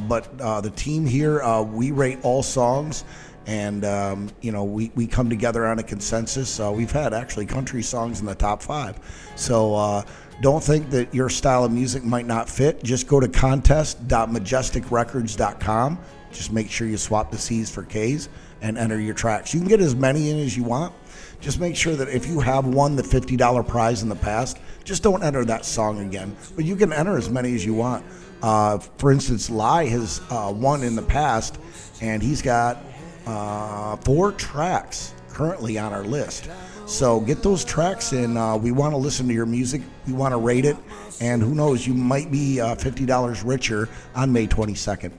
but 0.00 0.40
uh, 0.40 0.60
the 0.60 0.70
team 0.70 1.06
here, 1.06 1.42
uh, 1.42 1.62
we 1.62 1.90
rate 1.90 2.18
all 2.22 2.42
songs, 2.42 3.04
and 3.46 3.84
um, 3.84 4.30
you 4.40 4.50
know 4.50 4.64
we, 4.64 4.90
we 4.94 5.06
come 5.06 5.28
together 5.28 5.66
on 5.66 5.78
a 5.78 5.82
consensus. 5.82 6.58
Uh, 6.58 6.72
we've 6.72 6.90
had 6.90 7.12
actually 7.12 7.44
country 7.44 7.82
songs 7.82 8.20
in 8.20 8.26
the 8.26 8.34
top 8.34 8.62
five, 8.62 8.98
so 9.36 9.74
uh, 9.74 10.02
don't 10.40 10.64
think 10.64 10.88
that 10.90 11.14
your 11.14 11.28
style 11.28 11.64
of 11.64 11.72
music 11.72 12.04
might 12.04 12.24
not 12.26 12.48
fit. 12.48 12.82
Just 12.82 13.06
go 13.06 13.20
to 13.20 13.28
contest.majestikrekords.com. 13.28 15.98
Just 16.32 16.52
make 16.52 16.70
sure 16.70 16.86
you 16.86 16.96
swap 16.96 17.30
the 17.30 17.36
C's 17.38 17.70
for 17.70 17.82
K's 17.82 18.30
and 18.62 18.78
enter 18.78 18.98
your 18.98 19.14
tracks. 19.14 19.52
You 19.54 19.60
can 19.60 19.68
get 19.68 19.80
as 19.80 19.94
many 19.94 20.30
in 20.30 20.38
as 20.38 20.56
you 20.56 20.64
want. 20.64 20.94
Just 21.40 21.60
make 21.60 21.76
sure 21.76 21.94
that 21.94 22.08
if 22.08 22.26
you 22.26 22.40
have 22.40 22.66
won 22.66 22.96
the 22.96 23.02
$50 23.02 23.68
prize 23.68 24.02
in 24.02 24.08
the 24.08 24.16
past, 24.16 24.58
just 24.84 25.02
don't 25.02 25.22
enter 25.22 25.44
that 25.44 25.64
song 25.64 26.00
again. 26.00 26.34
But 26.54 26.64
you 26.64 26.76
can 26.76 26.92
enter 26.92 27.16
as 27.16 27.30
many 27.30 27.54
as 27.54 27.64
you 27.64 27.74
want. 27.74 28.04
Uh, 28.42 28.78
for 28.98 29.12
instance, 29.12 29.50
LYHE 29.50 29.88
has 29.90 30.20
uh, 30.30 30.52
won 30.54 30.82
in 30.82 30.96
the 30.96 31.02
past, 31.02 31.58
and 32.00 32.22
he's 32.22 32.42
got 32.42 32.78
uh, 33.26 33.96
four 33.96 34.32
tracks 34.32 35.14
currently 35.30 35.78
on 35.78 35.92
our 35.92 36.04
list. 36.04 36.48
So 36.86 37.18
get 37.18 37.42
those 37.42 37.64
tracks 37.64 38.12
in. 38.12 38.36
Uh, 38.36 38.56
we 38.56 38.70
want 38.70 38.92
to 38.92 38.96
listen 38.96 39.26
to 39.26 39.34
your 39.34 39.46
music. 39.46 39.82
We 40.06 40.12
want 40.12 40.32
to 40.32 40.38
rate 40.38 40.64
it. 40.64 40.76
And 41.20 41.42
who 41.42 41.54
knows, 41.54 41.86
you 41.86 41.94
might 41.94 42.30
be 42.30 42.60
uh, 42.60 42.76
$50 42.76 43.42
richer 43.44 43.88
on 44.14 44.32
May 44.32 44.46
22nd. 44.46 45.12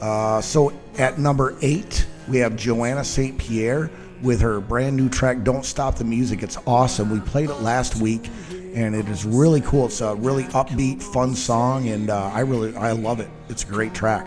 Uh, 0.00 0.40
so 0.40 0.72
at 0.96 1.18
number 1.18 1.56
eight, 1.60 2.06
we 2.28 2.38
have 2.38 2.54
Joanna 2.54 3.04
St. 3.04 3.36
Pierre 3.36 3.90
with 4.22 4.40
her 4.40 4.60
brand 4.60 4.96
new 4.96 5.08
track, 5.08 5.42
Don't 5.42 5.64
Stop 5.64 5.96
the 5.96 6.04
Music. 6.04 6.42
It's 6.42 6.58
awesome. 6.66 7.10
We 7.10 7.20
played 7.20 7.50
it 7.50 7.56
last 7.56 7.96
week 7.96 8.30
and 8.74 8.94
it 8.94 9.08
is 9.08 9.24
really 9.24 9.60
cool. 9.62 9.86
It's 9.86 10.00
a 10.00 10.14
really 10.14 10.44
upbeat, 10.44 11.02
fun 11.02 11.34
song, 11.34 11.88
and 11.88 12.10
uh, 12.10 12.30
I 12.32 12.40
really 12.40 12.74
I 12.76 12.92
love 12.92 13.20
it. 13.20 13.28
It's 13.48 13.64
a 13.64 13.66
great 13.66 13.94
track. 13.94 14.26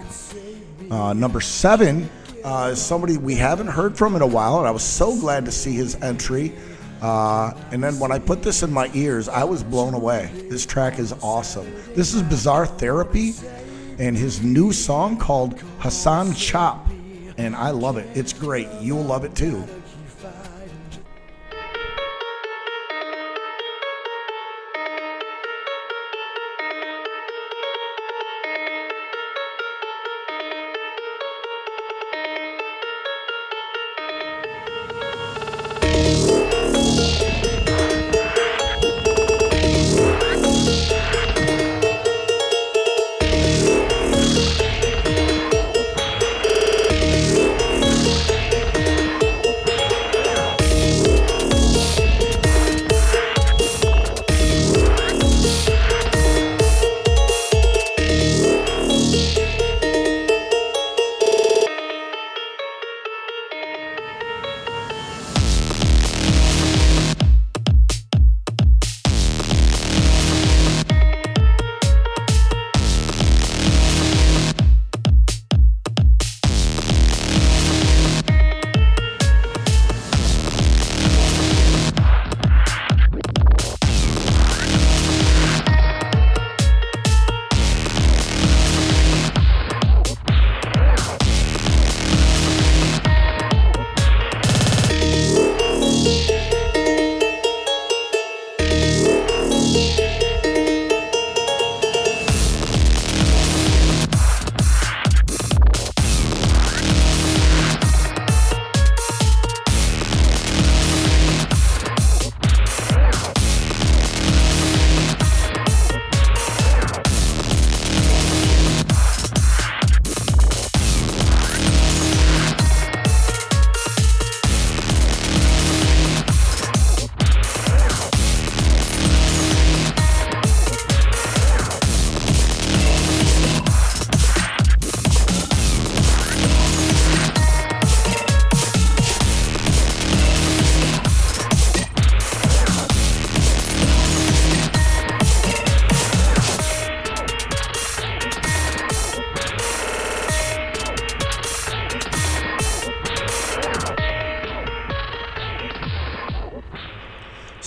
Uh, 0.91 1.13
number 1.13 1.41
seven 1.41 2.09
uh, 2.43 2.69
is 2.73 2.81
somebody 2.81 3.17
we 3.17 3.35
haven't 3.35 3.67
heard 3.67 3.97
from 3.97 4.15
in 4.15 4.21
a 4.21 4.27
while, 4.27 4.59
and 4.59 4.67
I 4.67 4.71
was 4.71 4.83
so 4.83 5.17
glad 5.19 5.45
to 5.45 5.51
see 5.51 5.73
his 5.73 5.95
entry. 6.01 6.53
Uh, 7.01 7.53
and 7.71 7.83
then 7.83 7.99
when 7.99 8.11
I 8.11 8.19
put 8.19 8.43
this 8.43 8.63
in 8.63 8.71
my 8.71 8.89
ears, 8.93 9.27
I 9.27 9.43
was 9.43 9.63
blown 9.63 9.93
away. 9.93 10.29
This 10.49 10.65
track 10.65 10.99
is 10.99 11.13
awesome. 11.21 11.69
This 11.95 12.13
is 12.13 12.21
Bizarre 12.21 12.65
Therapy 12.65 13.33
and 13.99 14.17
his 14.17 14.41
new 14.41 14.71
song 14.71 15.17
called 15.17 15.59
Hassan 15.79 16.33
Chop. 16.33 16.87
And 17.37 17.55
I 17.55 17.71
love 17.71 17.97
it. 17.97 18.07
It's 18.15 18.31
great. 18.31 18.69
You'll 18.79 19.03
love 19.03 19.25
it 19.25 19.35
too. 19.35 19.65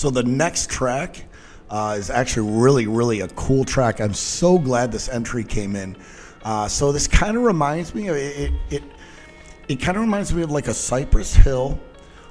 So 0.06 0.10
the 0.10 0.22
next 0.22 0.70
track 0.70 1.24
uh, 1.68 1.96
is 1.98 2.10
actually 2.10 2.48
really, 2.52 2.86
really 2.86 3.22
a 3.22 3.28
cool 3.30 3.64
track. 3.64 4.00
I'm 4.00 4.14
so 4.14 4.56
glad 4.56 4.92
this 4.92 5.08
entry 5.08 5.42
came 5.42 5.74
in. 5.74 5.96
Uh, 6.44 6.68
so 6.68 6.92
this 6.92 7.08
kind 7.08 7.36
of 7.36 7.42
reminds 7.42 7.92
me 7.92 8.06
of 8.06 8.14
it. 8.14 8.38
It, 8.38 8.52
it, 8.70 8.82
it 9.66 9.76
kind 9.80 9.96
of 9.96 10.02
reminds 10.02 10.32
me 10.32 10.42
of 10.42 10.52
like 10.52 10.68
a 10.68 10.74
Cypress 10.74 11.34
Hill, 11.34 11.80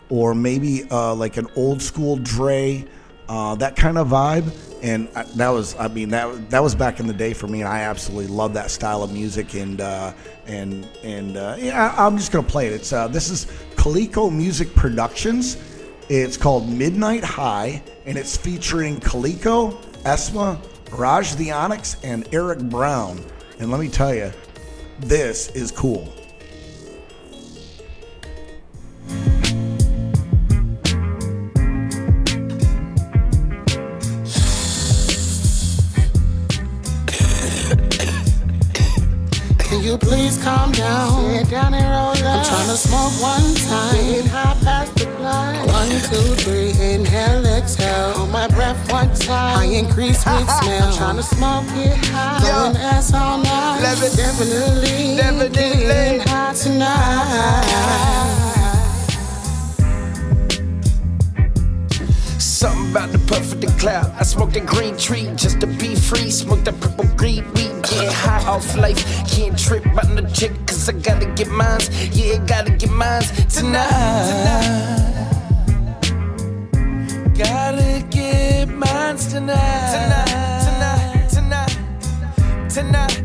or 0.08 0.34
maybe 0.34 0.90
uh, 0.90 1.14
like 1.16 1.36
an 1.36 1.50
old 1.58 1.82
school 1.82 2.16
Dre, 2.16 2.86
uh, 3.28 3.56
that 3.56 3.76
kind 3.76 3.98
of 3.98 4.08
vibe. 4.08 4.50
And 4.82 5.10
I, 5.14 5.24
that 5.36 5.50
was, 5.50 5.76
I 5.78 5.90
mean, 5.90 6.08
that 6.12 6.50
that 6.52 6.64
was 6.64 6.76
back 6.76 7.02
in 7.02 7.08
the 7.08 7.14
day 7.14 7.34
for 7.34 7.48
me, 7.48 7.60
and 7.60 7.68
I 7.68 7.82
absolutely 7.82 8.28
love 8.34 8.54
that 8.54 8.72
style 8.72 9.04
of 9.04 9.12
music. 9.12 9.54
And 9.54 9.82
uh, 9.82 10.14
and 10.46 10.88
and 11.04 11.36
uh, 11.36 11.58
yeah, 11.60 11.94
I- 11.94 12.06
I'm 12.08 12.16
just 12.16 12.32
gonna 12.32 12.48
play 12.48 12.68
it. 12.68 12.72
It's 12.72 12.92
this 12.92 13.30
is 13.30 13.48
Coleco 13.76 14.34
Music 14.34 14.74
Productions 14.76 15.58
It's 16.08 16.38
called 16.38 16.70
Midnight 16.70 17.24
High, 17.24 17.82
and 18.06 18.16
it's 18.16 18.38
featuring 18.38 19.00
Kaliko, 19.00 19.72
Esma, 20.04 20.60
Raj 20.92 21.34
the 21.34 21.50
Onyx, 21.50 21.98
and 22.04 22.28
Eric 22.32 22.60
Brown. 22.60 23.26
And 23.60 23.72
let 23.72 23.80
me 23.80 23.90
tell 23.90 24.14
you, 24.14 24.32
this 25.00 25.48
is 25.50 25.72
cool. 25.72 26.14
You 39.96 40.10
please 40.10 40.38
calm 40.44 40.72
down? 40.72 41.32
Sit 41.32 41.50
down 41.50 41.74
and 41.74 41.86
roll 41.86 42.28
up. 42.28 42.40
I'm 42.40 42.46
trying 42.46 42.68
to 42.68 42.78
smoke 42.78 43.14
one 43.22 43.56
time. 43.70 43.96
Get 43.96 44.26
high 44.28 44.58
past 44.64 44.96
the 44.96 45.06
blind. 45.18 45.68
One, 45.72 45.90
two, 45.90 46.36
three, 46.44 46.70
inhale, 46.82 47.46
exhale. 47.46 48.14
On 48.22 48.32
my 48.32 48.48
breath 48.48 48.92
one 48.92 49.14
time. 49.16 49.60
I 49.60 49.66
increase 49.66 50.26
with 50.26 50.50
smell. 50.50 50.90
I'm 50.90 50.98
trying 50.98 51.18
to 51.18 51.24
smoke 51.24 51.66
it 51.76 51.98
high. 52.08 52.40
Going 52.42 52.78
ass 52.78 53.14
all 53.14 53.38
night. 53.38 53.80
Definitely, 53.82 55.18
definitely 55.18 55.50
getting 55.56 56.22
high 56.28 56.54
tonight. 56.54 58.55
Something 62.56 62.92
about 62.92 63.12
the 63.12 63.20
puff 63.28 63.52
of 63.52 63.60
the 63.60 63.68
cloud. 63.78 64.14
I 64.18 64.24
smoked 64.24 64.54
that 64.54 64.66
green 64.66 64.96
tree 64.96 65.30
just 65.36 65.60
to 65.60 65.68
be 65.68 65.94
free. 65.94 66.32
Smoke 66.32 66.64
that 66.64 66.80
purple 66.80 67.04
green 67.18 67.44
weed. 67.52 67.84
Get 67.84 68.14
high 68.14 68.48
off 68.48 68.78
life. 68.78 69.04
Can't 69.28 69.60
trip 69.60 69.86
about 69.86 70.08
no 70.12 70.26
chick, 70.30 70.54
cause 70.66 70.88
I 70.88 70.94
gotta 70.94 71.26
get 71.36 71.50
mines. 71.50 71.90
Yeah, 72.16 72.38
gotta 72.46 72.72
get 72.72 72.92
mines 72.92 73.30
tonight. 73.54 73.92
Gotta 77.38 78.06
get 78.10 78.70
mines 78.70 79.28
tonight. 79.28 79.92
Tonight, 79.92 81.28
tonight, 81.28 81.30
tonight, 81.30 82.70
tonight, 82.70 83.10
tonight, 83.10 83.25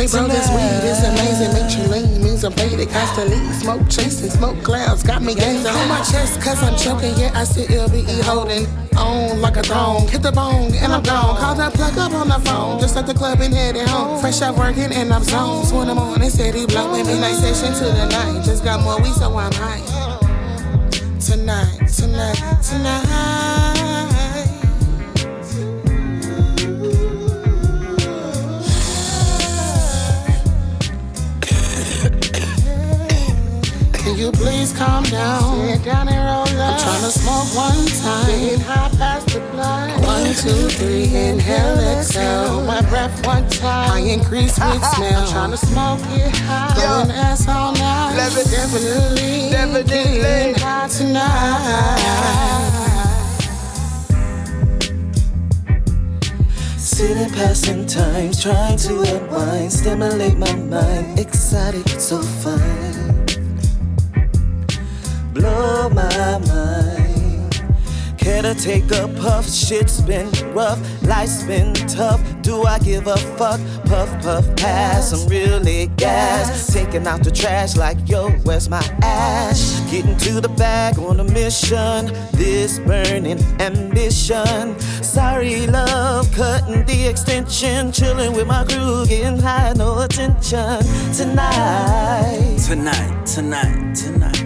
Say, 0.00 0.18
bro, 0.18 0.28
this 0.28 0.48
weed 0.48 0.88
is 0.88 1.04
amazing. 1.04 1.52
Make 1.52 1.76
you 1.76 1.84
lean, 1.92 2.24
means 2.24 2.42
I'm 2.42 2.52
faded 2.52 2.88
constantly. 2.88 3.36
Smoke 3.52 3.86
chasing, 3.90 4.30
smoke 4.30 4.62
clouds, 4.64 5.02
got 5.02 5.20
me 5.20 5.34
gazing 5.34 5.66
on 5.66 5.88
my 5.90 5.98
chest, 5.98 6.40
cause 6.40 6.62
I'm 6.62 6.74
choking. 6.78 7.12
Yeah, 7.18 7.32
I 7.34 7.44
still 7.44 7.66
LBE 7.66 8.22
holding 8.22 8.66
on 8.96 9.42
like 9.42 9.58
a 9.58 9.62
throne. 9.62 10.08
Hit 10.08 10.22
the 10.22 10.32
bone, 10.32 10.72
and 10.72 10.94
I'm 10.94 11.02
gone. 11.02 11.36
Call 11.36 11.54
that 11.56 11.74
plug 11.74 11.98
up 11.98 12.14
on 12.14 12.28
the 12.28 12.40
phone. 12.48 12.80
Just 12.80 12.96
at 12.96 13.06
the 13.06 13.12
club 13.12 13.42
and 13.42 13.52
headed 13.52 13.86
home. 13.88 14.18
Fresh 14.20 14.40
out 14.40 14.56
working, 14.56 14.90
and 14.90 15.12
I'm 15.12 15.22
zoned. 15.22 15.70
In 15.70 15.88
the 15.88 15.94
morning, 15.94 16.30
said 16.30 16.54
he 16.54 16.64
blow 16.64 16.90
me. 16.90 17.02
Midnight 17.02 17.36
session 17.36 17.74
to 17.74 17.84
the 17.84 18.06
night. 18.06 18.42
Just 18.42 18.64
got 18.64 18.80
more 18.82 18.96
weed, 19.02 19.12
so 19.12 19.36
I'm 19.36 19.52
high. 19.52 19.84
Tonight, 21.20 21.88
tonight, 21.88 22.62
tonight. 22.62 23.89
You 34.20 34.30
please 34.32 34.72
calm 34.74 35.02
down? 35.04 35.66
Sit 35.66 35.82
down 35.82 36.06
and 36.08 36.20
roll 36.28 36.60
up. 36.60 36.74
I'm 36.74 36.78
trying 36.78 37.00
to 37.00 37.10
smoke 37.10 37.48
one 37.56 37.86
time. 38.04 38.26
Get 38.26 38.60
high 38.60 38.90
past 38.98 39.28
the 39.28 39.40
blind. 39.52 40.04
One, 40.04 40.34
two, 40.34 40.68
three, 40.76 41.04
inhale, 41.04 41.80
exhale. 41.96 42.62
My 42.64 42.82
breath 42.82 43.26
one 43.26 43.48
time. 43.48 43.92
I 43.92 44.00
increase 44.00 44.58
with 44.58 44.84
smell. 44.94 45.22
I'm 45.22 45.32
trying 45.32 45.50
to 45.52 45.56
smoke 45.56 46.00
it 46.10 46.36
high. 46.36 46.74
Going 46.76 47.10
ass 47.16 47.48
all 47.48 47.72
night. 47.72 48.14
Definitely, 48.16 49.50
Definitely. 49.50 50.20
getting 50.20 50.54
high 50.54 50.88
tonight. 50.88 52.36
Sitting 56.76 57.30
passing 57.30 57.86
times, 57.86 58.42
trying 58.42 58.76
to 58.76 59.00
unwind, 59.00 59.72
stimulate 59.72 60.36
my 60.36 60.54
mind, 60.56 61.18
excited, 61.18 61.88
so 61.88 62.20
fine. 62.20 63.19
Blow 65.32 65.88
my 65.88 66.38
mind. 66.48 67.10
Care 68.18 68.42
to 68.42 68.54
take 68.54 68.90
a 68.90 69.08
puff? 69.20 69.48
Shit's 69.48 70.02
been 70.02 70.30
rough, 70.52 70.78
life's 71.02 71.42
been 71.44 71.72
tough. 71.72 72.20
Do 72.42 72.64
I 72.64 72.78
give 72.78 73.06
a 73.06 73.16
fuck? 73.16 73.60
Puff, 73.86 74.10
puff, 74.22 74.44
pass. 74.56 75.12
I'm 75.12 75.26
really 75.28 75.86
gas. 75.96 76.72
Taking 76.72 77.06
out 77.06 77.24
the 77.24 77.30
trash 77.30 77.76
like, 77.76 77.96
yo, 78.06 78.30
where's 78.44 78.68
my 78.68 78.84
ash? 79.02 79.80
Getting 79.90 80.16
to 80.18 80.40
the 80.40 80.50
bag 80.50 80.98
on 80.98 81.20
a 81.20 81.24
mission. 81.24 82.12
This 82.32 82.78
burning 82.80 83.40
ambition. 83.60 84.78
Sorry, 84.80 85.66
love, 85.66 86.30
cutting 86.32 86.84
the 86.84 87.06
extension. 87.06 87.90
Chilling 87.90 88.32
with 88.34 88.46
my 88.46 88.64
crew, 88.64 89.06
getting 89.06 89.38
high, 89.38 89.72
no 89.76 90.00
attention. 90.00 90.84
Tonight, 91.14 92.58
Tonight, 92.66 93.26
tonight, 93.26 93.94
tonight. 93.94 94.39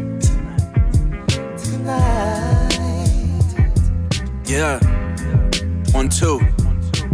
Yeah. 4.47 4.79
One, 5.92 6.09
two. 6.09 6.40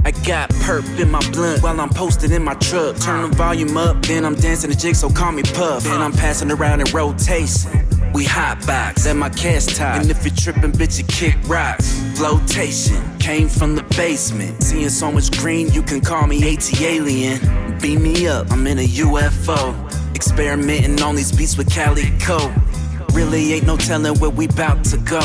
I 0.04 0.12
got 0.12 0.48
perp 0.50 0.98
in 0.98 1.10
my 1.10 1.20
blunt 1.30 1.62
while 1.62 1.80
I'm 1.80 1.88
posted 1.88 2.30
in 2.30 2.44
my 2.44 2.54
truck. 2.54 2.96
Turn 2.98 3.28
the 3.28 3.36
volume 3.36 3.76
up, 3.76 4.00
then 4.02 4.24
I'm 4.24 4.34
dancing 4.34 4.70
the 4.70 4.76
jig, 4.76 4.94
so 4.94 5.10
call 5.10 5.32
me 5.32 5.42
Puff. 5.42 5.84
Then 5.84 6.00
I'm 6.00 6.12
passing 6.12 6.50
around 6.50 6.80
in 6.80 6.86
rotation. 6.92 7.86
We 8.14 8.24
hot 8.24 8.64
box 8.66 9.06
at 9.06 9.16
my 9.16 9.28
cast 9.28 9.76
top. 9.76 10.00
And 10.00 10.10
if 10.10 10.24
you're 10.24 10.34
tripping, 10.34 10.72
bitch, 10.72 10.98
you 10.98 11.04
kick 11.04 11.36
rocks. 11.48 12.00
Flotation 12.16 13.18
came 13.18 13.48
from 13.48 13.74
the 13.74 13.82
basement. 13.96 14.62
Seeing 14.62 14.88
so 14.88 15.10
much 15.10 15.30
green, 15.38 15.70
you 15.72 15.82
can 15.82 16.00
call 16.00 16.26
me 16.26 16.54
AT 16.54 16.80
Alien. 16.80 17.78
Beam 17.80 18.02
me 18.02 18.26
up, 18.28 18.50
I'm 18.50 18.66
in 18.66 18.78
a 18.78 18.86
UFO. 18.86 20.14
Experimenting 20.14 21.02
on 21.02 21.16
these 21.16 21.32
beats 21.32 21.56
with 21.56 21.70
Calico. 21.70 22.52
Really 23.20 23.52
ain't 23.52 23.66
no 23.66 23.76
telling 23.76 24.18
where 24.18 24.30
we 24.30 24.46
bout 24.46 24.82
to 24.84 24.96
go. 24.96 25.20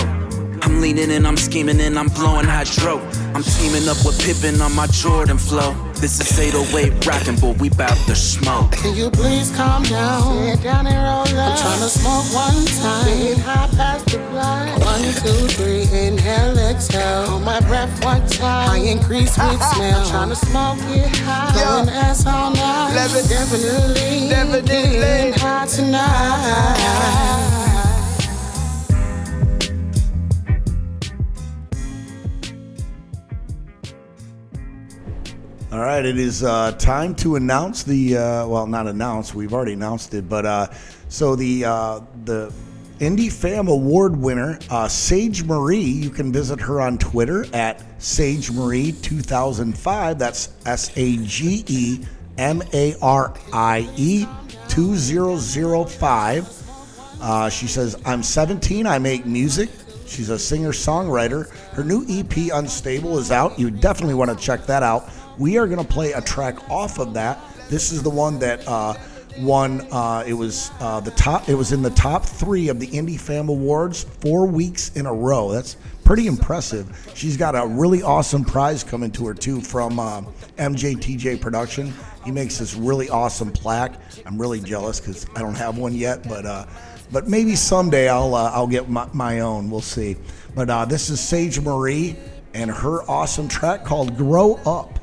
I'm 0.63 0.81
leaning 0.81 1.11
and 1.11 1.25
I'm 1.25 1.37
scheming 1.37 1.79
and 1.79 1.97
I'm 1.97 2.09
blowing 2.09 2.45
hydro. 2.45 2.99
I'm 3.33 3.41
teaming 3.41 3.87
up 3.87 3.95
with 4.03 4.19
Pippin 4.19 4.59
on 4.59 4.75
my 4.75 4.85
Jordan 4.87 5.37
flow. 5.37 5.71
This 6.01 6.19
is 6.19 6.37
808 6.37 7.05
rockin', 7.07 7.37
but 7.39 7.57
we 7.57 7.69
bout 7.69 7.95
to 8.07 8.13
smoke. 8.15 8.73
Can 8.73 8.97
you 8.97 9.09
please 9.09 9.49
calm 9.55 9.83
down? 9.83 10.43
Sit 10.43 10.61
down 10.61 10.87
and 10.87 10.97
roll 11.07 11.39
up. 11.39 11.51
I'm 11.51 11.57
trying 11.57 11.79
to 11.79 11.87
smoke 11.87 12.25
one 12.35 12.65
time. 12.83 13.05
Get 13.17 13.37
high 13.37 13.69
past 13.77 14.07
the 14.07 14.17
blind. 14.29 14.83
One, 14.83 15.01
two, 15.23 15.47
three, 15.55 15.83
inhale, 15.97 16.57
exhale. 16.59 17.31
On 17.31 17.45
my 17.45 17.61
breath 17.61 18.03
one 18.03 18.27
time. 18.27 18.71
I 18.71 18.77
increase 18.79 19.37
with 19.37 19.63
smell. 19.71 20.01
I'm 20.01 20.07
trying 20.09 20.29
to 20.29 20.35
smoke 20.35 20.79
it 20.91 21.15
high. 21.23 21.55
Going 21.63 21.87
ass 21.87 22.25
all 22.27 22.51
night. 22.51 22.91
Definitely, 22.93 24.27
Definitely. 24.27 24.67
getting 24.67 25.33
high 25.39 25.65
tonight. 25.65 27.61
All 35.75 35.81
right, 35.81 36.05
it 36.05 36.17
is 36.17 36.41
uh, 36.41 36.71
time 36.71 37.13
to 37.15 37.35
announce 37.35 37.83
the 37.83 38.15
uh, 38.15 38.47
well, 38.47 38.65
not 38.65 38.87
announce. 38.87 39.35
We've 39.35 39.53
already 39.53 39.73
announced 39.73 40.13
it, 40.13 40.29
but 40.29 40.45
uh, 40.45 40.67
so 41.09 41.35
the 41.35 41.65
uh, 41.65 41.99
the 42.23 42.53
Indie 42.99 43.29
Fam 43.29 43.67
Award 43.67 44.15
winner 44.15 44.57
uh, 44.69 44.87
Sage 44.87 45.43
Marie. 45.43 45.81
You 45.81 46.09
can 46.09 46.31
visit 46.31 46.61
her 46.61 46.79
on 46.79 46.97
Twitter 46.97 47.45
at 47.53 47.83
Sage 48.01 48.51
Marie 48.51 48.93
2005. 48.93 50.17
That's 50.17 50.53
S 50.65 50.93
A 50.95 51.17
G 51.17 51.65
E 51.67 51.99
M 52.37 52.63
A 52.71 52.95
R 53.01 53.33
I 53.51 53.91
E 53.97 54.25
2005. 54.69 57.19
Uh, 57.21 57.49
she 57.49 57.67
says, 57.67 58.01
I'm 58.05 58.23
17, 58.23 58.87
I 58.87 58.97
make 58.97 59.25
music. 59.25 59.69
She's 60.05 60.29
a 60.29 60.39
singer 60.39 60.71
songwriter. 60.71 61.49
Her 61.73 61.83
new 61.83 62.05
EP, 62.07 62.53
Unstable, 62.53 63.17
is 63.17 63.31
out. 63.31 63.59
You 63.59 63.71
definitely 63.71 64.13
want 64.13 64.31
to 64.31 64.37
check 64.37 64.65
that 64.67 64.83
out. 64.83 65.09
We 65.37 65.57
are 65.57 65.67
going 65.67 65.85
to 65.85 65.93
play 65.93 66.13
a 66.13 66.21
track 66.21 66.69
off 66.69 66.99
of 66.99 67.13
that. 67.13 67.39
This 67.69 67.91
is 67.91 68.03
the 68.03 68.09
one 68.09 68.39
that 68.39 68.65
uh, 68.67 68.95
won. 69.39 69.81
Uh, 69.91 70.23
it 70.25 70.33
was 70.33 70.71
uh, 70.79 70.99
the 70.99 71.11
top. 71.11 71.49
It 71.49 71.55
was 71.55 71.71
in 71.71 71.81
the 71.81 71.89
top 71.91 72.25
three 72.25 72.69
of 72.69 72.79
the 72.79 72.87
Indie 72.87 73.19
Fam 73.19 73.49
Awards 73.49 74.03
four 74.03 74.45
weeks 74.45 74.95
in 74.95 75.05
a 75.05 75.13
row. 75.13 75.51
That's 75.51 75.77
pretty 76.03 76.27
impressive. 76.27 77.11
She's 77.15 77.37
got 77.37 77.55
a 77.55 77.65
really 77.65 78.01
awesome 78.01 78.45
prize 78.45 78.83
coming 78.83 79.11
to 79.11 79.27
her 79.27 79.33
too 79.33 79.61
from 79.61 79.99
uh, 79.99 80.21
MJTJ 80.57 81.41
Production. 81.41 81.93
He 82.23 82.31
makes 82.31 82.59
this 82.59 82.75
really 82.75 83.09
awesome 83.09 83.51
plaque. 83.51 83.99
I'm 84.25 84.39
really 84.39 84.59
jealous 84.59 84.99
because 84.99 85.27
I 85.35 85.41
don't 85.41 85.55
have 85.55 85.77
one 85.77 85.93
yet, 85.93 86.27
but 86.27 86.45
uh, 86.45 86.65
but 87.11 87.27
maybe 87.27 87.55
someday 87.55 88.09
I'll 88.09 88.35
uh, 88.35 88.51
I'll 88.51 88.67
get 88.67 88.89
my, 88.89 89.07
my 89.13 89.39
own. 89.41 89.69
We'll 89.69 89.81
see. 89.81 90.17
But 90.55 90.69
uh, 90.69 90.85
this 90.85 91.09
is 91.09 91.19
Sage 91.19 91.59
Marie 91.59 92.15
and 92.53 92.71
her 92.71 93.03
awesome 93.09 93.47
track 93.47 93.83
called 93.83 94.15
"Grow 94.17 94.55
Up." 94.65 94.94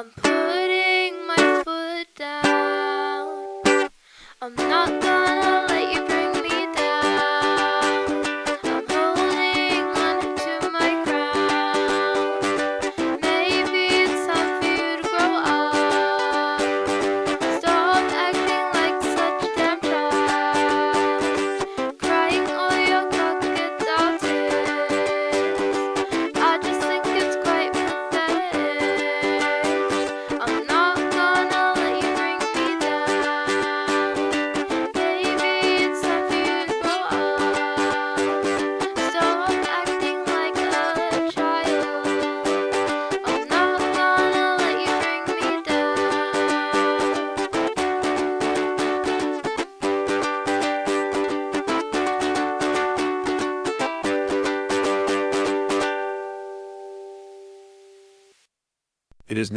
I'm 0.00 0.10
putting 0.12 1.26
my 1.26 1.62
foot 1.62 2.06
down. 2.16 3.90
I'm 4.40 4.54
not 4.56 4.99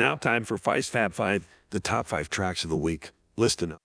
now 0.04 0.16
time 0.16 0.44
for 0.44 0.58
Phi's 0.58 0.89
Phab 0.89 1.13
Phive, 1.13 1.48
the 1.70 1.80
top 1.80 2.08
five 2.08 2.30
tracks 2.30 2.66
of 2.66 2.70
the 2.70 2.76
week. 2.76 3.12
Listen 3.38 3.72
up. 3.72 3.80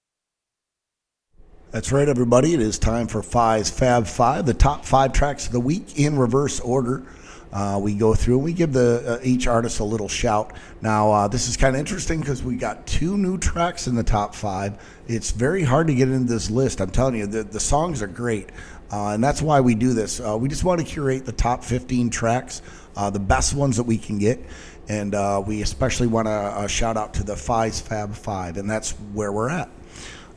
That's 1.71 1.93
right, 1.93 2.09
everybody. 2.09 2.55
It 2.55 2.61
is 2.61 2.77
time 2.77 3.07
for 3.07 3.23
Phi's 3.23 3.71
Phab 3.71 4.09
Phive, 4.09 4.45
the 4.45 4.53
top 4.53 4.85
five 4.85 5.13
tracks 5.13 5.47
of 5.47 5.53
the 5.53 5.61
week 5.61 5.97
in 5.97 6.19
reverse 6.19 6.59
order. 6.59 7.05
Uh, 7.53 7.79
we 7.81 7.95
go 7.95 8.15
through 8.15 8.35
and 8.35 8.45
we 8.45 8.53
give 8.53 8.73
the 8.73 9.21
uh, 9.21 9.25
each 9.25 9.47
artist 9.47 9.79
a 9.79 9.85
little 9.85 10.09
shout. 10.09 10.55
Now, 10.83 11.13
uh, 11.13 11.29
this 11.29 11.49
is 11.49 11.57
kind 11.57 11.77
of 11.77 11.79
interesting 11.79 12.19
because 12.19 12.43
we 12.43 12.57
got 12.57 12.85
two 12.85 13.17
new 13.17 13.39
tracks 13.39 13.87
in 13.87 13.95
the 13.95 14.03
top 14.03 14.35
five. 14.35 14.77
It's 15.07 15.31
very 15.31 15.63
hard 15.63 15.87
to 15.87 15.95
get 15.95 16.09
into 16.09 16.31
this 16.31 16.51
list. 16.51 16.81
I'm 16.81 16.91
telling 16.91 17.15
you, 17.15 17.29
the, 17.29 17.45
the 17.45 17.61
songs 17.61 18.03
are 18.03 18.09
great, 18.09 18.51
uh, 18.91 19.11
and 19.11 19.23
that's 19.23 19.41
why 19.41 19.61
we 19.61 19.77
do 19.77 19.95
this. 19.95 20.19
Uh, 20.21 20.37
we 20.37 20.49
just 20.49 20.65
want 20.65 20.81
to 20.81 20.87
curate 20.87 21.27
the 21.27 21.33
top 21.33 21.63
15 21.63 22.11
tracks, 22.11 22.61
uh, 22.97 23.09
the 23.09 23.21
best 23.21 23.55
ones 23.55 23.77
that 23.77 23.85
we 23.85 23.99
can 23.99 24.19
get, 24.19 24.41
and 24.89 25.15
uh, 25.15 25.43
we 25.47 25.63
especially 25.63 26.07
want 26.07 26.27
to 26.27 26.33
uh, 26.33 26.67
shout 26.67 26.97
out 26.97 27.15
to 27.15 27.23
the 27.23 27.37
Phi's 27.37 27.81
Phab 27.83 28.15
Phive, 28.15 28.57
and 28.57 28.69
that's 28.69 28.93
where 29.13 29.33
we're 29.33 29.51
at. 29.51 29.69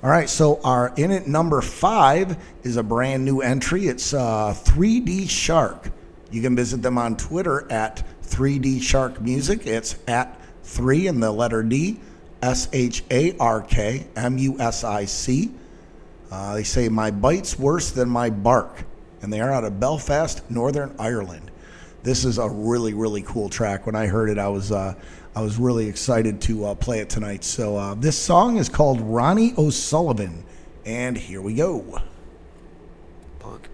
All 0.04 0.10
right, 0.10 0.30
so 0.30 0.60
our 0.64 0.94
in 0.98 1.12
it 1.12 1.28
number 1.28 1.62
five 1.62 2.36
is 2.64 2.76
a 2.76 2.84
brand 2.84 3.24
new 3.24 3.42
entry. 3.42 3.86
It's 3.86 4.14
uh, 4.14 4.54
3D 4.58 5.30
Shark. 5.30 5.92
You 6.32 6.42
can 6.42 6.56
visit 6.56 6.82
them 6.82 6.98
on 6.98 7.18
Twitter 7.18 7.72
at 7.72 8.04
3D 8.24 8.82
Shark 8.82 9.22
Music. 9.22 9.68
It's 9.68 9.98
at 10.08 10.40
three 10.64 11.08
and 11.08 11.22
the 11.22 11.32
letter 11.32 11.62
D, 11.62 12.00
S 12.42 12.68
H 12.74 13.04
A 13.12 13.38
R 13.38 13.62
K 13.62 14.08
M 14.16 14.38
U 14.38 14.60
S 14.60 14.84
I 14.84 15.06
C. 15.06 15.52
Uh, 16.32 16.56
they 16.56 16.64
say 16.64 16.90
my 16.90 17.12
bite's 17.12 17.60
worse 17.60 17.92
than 17.92 18.10
my 18.10 18.30
bark, 18.30 18.86
and 19.22 19.32
they 19.32 19.40
are 19.40 19.52
out 19.52 19.66
of 19.66 19.80
Belfast, 19.80 20.50
Northern 20.50 20.96
Ireland. 20.98 21.51
This 22.04 22.26
is 22.26 22.38
a 22.38 22.50
really 22.50 22.94
really 22.94 23.22
cool 23.22 23.50
track. 23.50 23.86
When 23.86 23.96
I 23.96 24.08
heard 24.08 24.30
it, 24.30 24.38
I 24.38 24.48
was 24.48 24.72
uh, 24.72 24.96
I 25.36 25.42
was 25.42 25.58
really 25.58 25.88
excited 25.88 26.42
to 26.42 26.66
uh, 26.66 26.76
play 26.76 27.00
it 27.00 27.10
tonight. 27.10 27.44
So 27.44 27.78
uh, 27.78 27.96
this 27.96 28.18
song 28.18 28.58
is 28.58 28.70
called 28.70 29.02
Ronnie 29.02 29.54
O'Sullivan, 29.58 30.44
and 30.86 31.18
here 31.18 31.42
we 31.42 31.54
go. 31.56 32.00
Punk. 33.40 33.70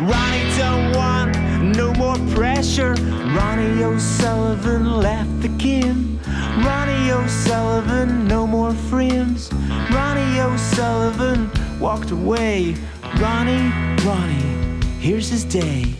Ronnie 0.00 0.56
don't 0.56 0.94
want 0.94 1.36
no 1.76 1.92
more 1.94 2.16
pressure. 2.32 2.94
Ronnie 3.34 3.82
O'Sullivan 3.82 5.00
left 5.00 5.42
the 5.42 5.48
kin. 5.58 6.20
Ronnie 6.64 7.10
O'Sullivan, 7.10 8.28
no 8.28 8.46
more 8.46 8.72
friends. 8.72 9.52
Ronnie 9.90 10.40
O'Sullivan 10.40 11.50
walked 11.80 12.12
away. 12.12 12.76
Ronnie, 13.18 13.72
Ronnie, 14.04 14.86
here's 15.00 15.28
his 15.28 15.42
day. 15.44 15.94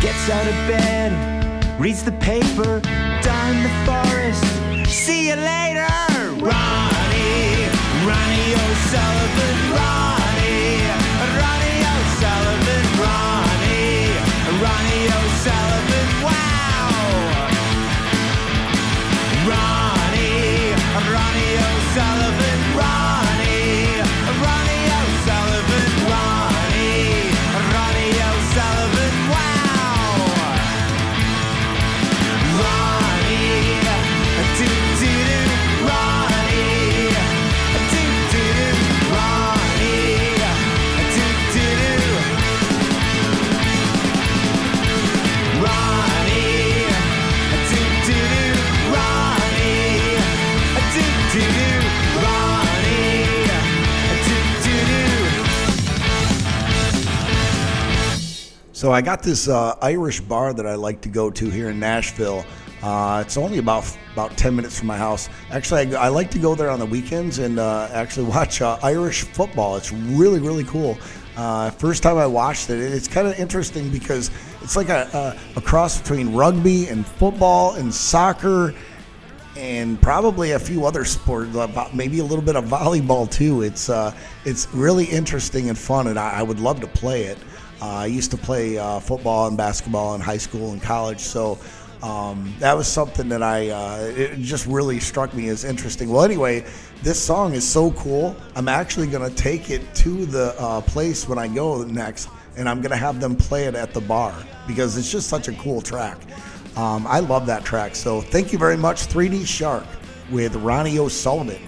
Gets 0.00 0.30
out 0.30 0.46
of 0.46 0.54
bed, 0.66 1.78
reads 1.78 2.02
the 2.02 2.12
paper, 2.12 2.80
down 2.80 3.62
the 3.62 3.72
forest. 3.84 4.44
See 4.90 5.28
you 5.28 5.36
later, 5.36 5.86
Ronnie, 6.40 7.68
Ronnie 8.08 8.54
O'Sullivan, 8.54 9.72
Ronnie. 9.76 10.11
So 58.82 58.90
I 58.90 59.00
got 59.00 59.22
this 59.22 59.46
uh, 59.46 59.76
Irish 59.80 60.18
bar 60.18 60.52
that 60.52 60.66
I 60.66 60.74
like 60.74 61.00
to 61.02 61.08
go 61.08 61.30
to 61.30 61.48
here 61.48 61.70
in 61.70 61.78
Nashville. 61.78 62.44
Uh, 62.82 63.22
it's 63.24 63.36
only 63.36 63.58
about 63.58 63.84
about 64.12 64.36
ten 64.36 64.56
minutes 64.56 64.76
from 64.76 64.88
my 64.88 64.98
house. 64.98 65.28
Actually, 65.52 65.94
I, 65.94 66.06
I 66.06 66.08
like 66.08 66.32
to 66.32 66.40
go 66.40 66.56
there 66.56 66.68
on 66.68 66.80
the 66.80 66.86
weekends 66.86 67.38
and 67.38 67.60
uh, 67.60 67.88
actually 67.92 68.26
watch 68.36 68.60
uh, 68.60 68.80
Irish 68.82 69.22
football. 69.22 69.76
It's 69.76 69.92
really 69.92 70.40
really 70.40 70.64
cool. 70.64 70.98
Uh, 71.36 71.70
first 71.70 72.02
time 72.02 72.18
I 72.18 72.26
watched 72.26 72.70
it, 72.70 72.80
it's 72.80 73.06
kind 73.06 73.28
of 73.28 73.38
interesting 73.38 73.88
because 73.88 74.32
it's 74.62 74.74
like 74.74 74.88
a, 74.88 75.38
a, 75.56 75.58
a 75.58 75.62
cross 75.62 76.00
between 76.00 76.34
rugby 76.34 76.88
and 76.88 77.06
football 77.06 77.74
and 77.74 77.94
soccer 77.94 78.74
and 79.56 80.00
probably 80.02 80.52
a 80.52 80.58
few 80.58 80.86
other 80.86 81.04
sports, 81.04 81.54
uh, 81.54 81.88
maybe 81.94 82.18
a 82.18 82.24
little 82.24 82.44
bit 82.44 82.56
of 82.56 82.64
volleyball 82.64 83.30
too. 83.30 83.62
It's 83.62 83.88
uh, 83.88 84.12
it's 84.44 84.66
really 84.74 85.04
interesting 85.04 85.68
and 85.68 85.78
fun, 85.78 86.08
and 86.08 86.18
I, 86.18 86.40
I 86.40 86.42
would 86.42 86.58
love 86.58 86.80
to 86.80 86.88
play 86.88 87.26
it. 87.26 87.38
I 87.82 88.06
used 88.06 88.30
to 88.30 88.36
play 88.36 88.78
uh, 88.78 89.00
football 89.00 89.48
and 89.48 89.56
basketball 89.56 90.14
in 90.14 90.20
high 90.20 90.36
school 90.36 90.70
and 90.70 90.80
college, 90.80 91.18
so 91.18 91.58
um, 92.02 92.54
that 92.60 92.76
was 92.76 92.86
something 92.86 93.28
that 93.28 93.42
I 93.42 93.70
uh, 93.70 94.12
it 94.16 94.38
just 94.38 94.66
really 94.66 95.00
struck 95.00 95.34
me 95.34 95.48
as 95.48 95.64
interesting. 95.64 96.08
Well, 96.08 96.22
anyway, 96.22 96.64
this 97.02 97.20
song 97.20 97.54
is 97.54 97.66
so 97.66 97.90
cool. 97.92 98.36
I'm 98.54 98.68
actually 98.68 99.08
gonna 99.08 99.30
take 99.30 99.68
it 99.70 99.82
to 99.96 100.26
the 100.26 100.54
uh, 100.60 100.80
place 100.82 101.28
when 101.28 101.38
I 101.38 101.48
go 101.48 101.82
next, 101.82 102.28
and 102.56 102.68
I'm 102.68 102.82
gonna 102.82 102.96
have 102.96 103.20
them 103.20 103.34
play 103.34 103.64
it 103.64 103.74
at 103.74 103.92
the 103.92 104.00
bar 104.00 104.32
because 104.68 104.96
it's 104.96 105.10
just 105.10 105.28
such 105.28 105.48
a 105.48 105.52
cool 105.54 105.80
track. 105.80 106.18
Um, 106.76 107.04
I 107.06 107.18
love 107.18 107.46
that 107.46 107.64
track. 107.64 107.96
So 107.96 108.20
thank 108.20 108.52
you 108.52 108.58
very 108.58 108.76
much, 108.76 109.08
3D 109.08 109.44
Shark 109.44 109.86
with 110.30 110.54
Ronnie 110.56 110.98
O'Sullivan. 110.98 111.60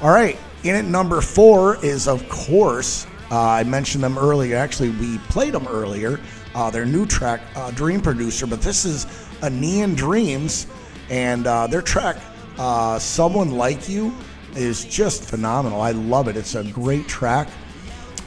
All 0.00 0.10
right, 0.10 0.38
in 0.64 0.74
at 0.74 0.86
number 0.86 1.20
four 1.20 1.82
is, 1.84 2.08
of 2.08 2.26
course, 2.28 3.06
I 3.30 3.64
mentioned 3.64 4.02
them 4.02 4.18
earlier. 4.18 4.56
Actually, 4.56 4.90
we 4.90 5.18
played 5.18 5.54
them 5.54 5.66
earlier. 5.68 6.20
Uh, 6.54 6.70
their 6.70 6.86
new 6.86 7.06
track, 7.06 7.40
uh, 7.54 7.70
Dream 7.72 8.00
Producer, 8.00 8.46
but 8.46 8.60
this 8.62 8.84
is 8.84 9.04
Eenian 9.42 9.94
Dreams, 9.94 10.66
and 11.10 11.46
uh, 11.46 11.66
their 11.66 11.82
track, 11.82 12.16
uh, 12.58 12.98
Someone 12.98 13.52
Like 13.52 13.88
You, 13.88 14.14
is 14.56 14.84
just 14.84 15.22
phenomenal. 15.24 15.80
I 15.80 15.92
love 15.92 16.28
it. 16.28 16.36
It's 16.36 16.54
a 16.54 16.64
great 16.64 17.06
track. 17.06 17.48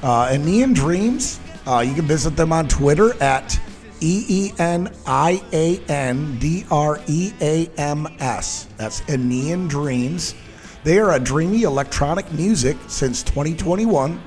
Uh, 0.04 0.30
and 0.32 0.46
Eenian 0.46 0.74
Dreams, 0.74 1.40
uh, 1.68 1.80
you 1.80 1.94
can 1.94 2.06
visit 2.06 2.36
them 2.36 2.54
on 2.54 2.68
Twitter 2.68 3.22
at 3.22 3.60
E 4.02 4.26
E 4.28 4.54
N 4.58 4.92
I 5.06 5.44
A 5.54 5.78
N 5.90 6.38
D 6.40 6.66
R 6.72 7.00
E 7.08 7.34
A 7.42 7.70
M 7.78 8.08
S. 8.20 8.68
That's 8.78 9.02
Eenian 9.02 9.70
Dreams. 9.70 10.36
They 10.84 10.98
are 10.98 11.14
a 11.14 11.20
dreamy 11.20 11.64
electronic 11.64 12.32
music 12.32 12.78
since 12.88 13.22
2021. 13.22 14.20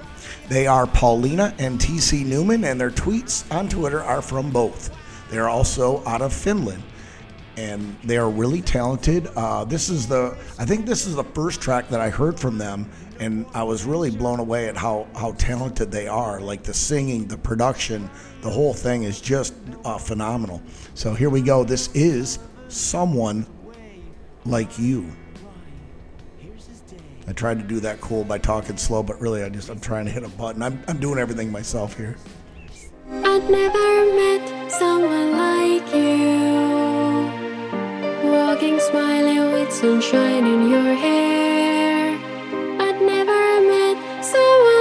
They 0.49 0.67
are 0.67 0.87
Paulina 0.87 1.55
and 1.59 1.79
TC 1.79 2.25
Newman, 2.27 2.65
and 2.65 2.81
their 2.81 2.91
tweets 2.91 3.51
on 3.55 3.69
Twitter 3.69 4.03
are 4.03 4.21
from 4.21 4.51
both. 4.51 4.95
They 5.31 5.39
are 5.39 5.49
also 5.49 6.05
out 6.05 6.21
of 6.21 6.33
Finland, 6.33 6.83
and 7.57 7.97
they 8.05 8.19
are 8.19 8.29
really 8.29 8.61
talented. 8.61 9.27
Uh, 9.37 9.65
this 9.65 9.89
is 9.89 10.07
the, 10.07 10.37
I 10.59 10.67
think 10.67 10.85
this 10.85 11.07
is 11.07 11.15
the 11.15 11.25
first 11.25 11.61
track 11.63 11.89
that 11.89 12.01
I 12.01 12.11
heard 12.11 12.39
from 12.39 12.59
them, 12.59 12.91
and 13.19 13.47
I 13.55 13.63
was 13.63 13.85
really 13.85 14.11
blown 14.11 14.39
away 14.39 14.69
at 14.69 14.77
how 14.77 15.07
how 15.15 15.33
talented 15.33 15.91
they 15.91 16.09
are. 16.09 16.41
Like 16.41 16.63
the 16.63 16.75
singing, 16.75 17.27
the 17.27 17.39
production, 17.39 18.11
the 18.43 18.51
whole 18.51 18.75
thing 18.75 19.05
is 19.05 19.21
just 19.21 19.55
uh, 19.85 19.99
phenomenal. 19.99 20.61
So 20.95 21.15
here 21.15 21.31
we 21.31 21.41
go. 21.41 21.65
This 21.65 21.89
is 21.95 22.39
someone 22.69 23.47
like 24.45 24.79
you. 24.79 25.11
I 27.27 27.33
tried 27.33 27.59
to 27.59 27.65
do 27.65 27.81
that 27.81 28.01
cool 28.01 28.25
by 28.25 28.39
talking 28.39 28.77
slow, 28.77 29.03
but 29.03 29.21
really 29.21 29.43
I 29.43 29.49
just 29.49 29.71
I'm 29.71 29.81
trying 29.81 30.05
to 30.05 30.11
hit 30.11 30.23
a 30.25 30.29
button. 30.29 30.63
I'm 30.63 30.83
I'm 30.89 30.99
doing 30.99 31.19
everything 31.19 31.51
myself 31.51 31.97
here. 31.97 32.17
I'd 33.11 33.51
never 33.51 34.15
met 34.15 34.71
someone 34.71 35.33
like 35.33 35.95
you. 35.95 36.45
Walking, 38.31 38.79
smiling 38.81 39.53
with 39.53 39.73
sunshine 39.73 40.47
in 40.47 40.71
your 40.71 40.95
hair. 40.95 42.19
I'd 42.81 43.01
never 43.01 43.61
met 43.69 44.25
someone 44.25 44.74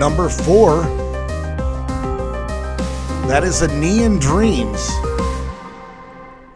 Number 0.00 0.30
four, 0.30 0.80
that 3.28 3.44
is 3.44 3.60
a 3.60 3.68
Neon 3.78 4.18
Dreams 4.18 4.90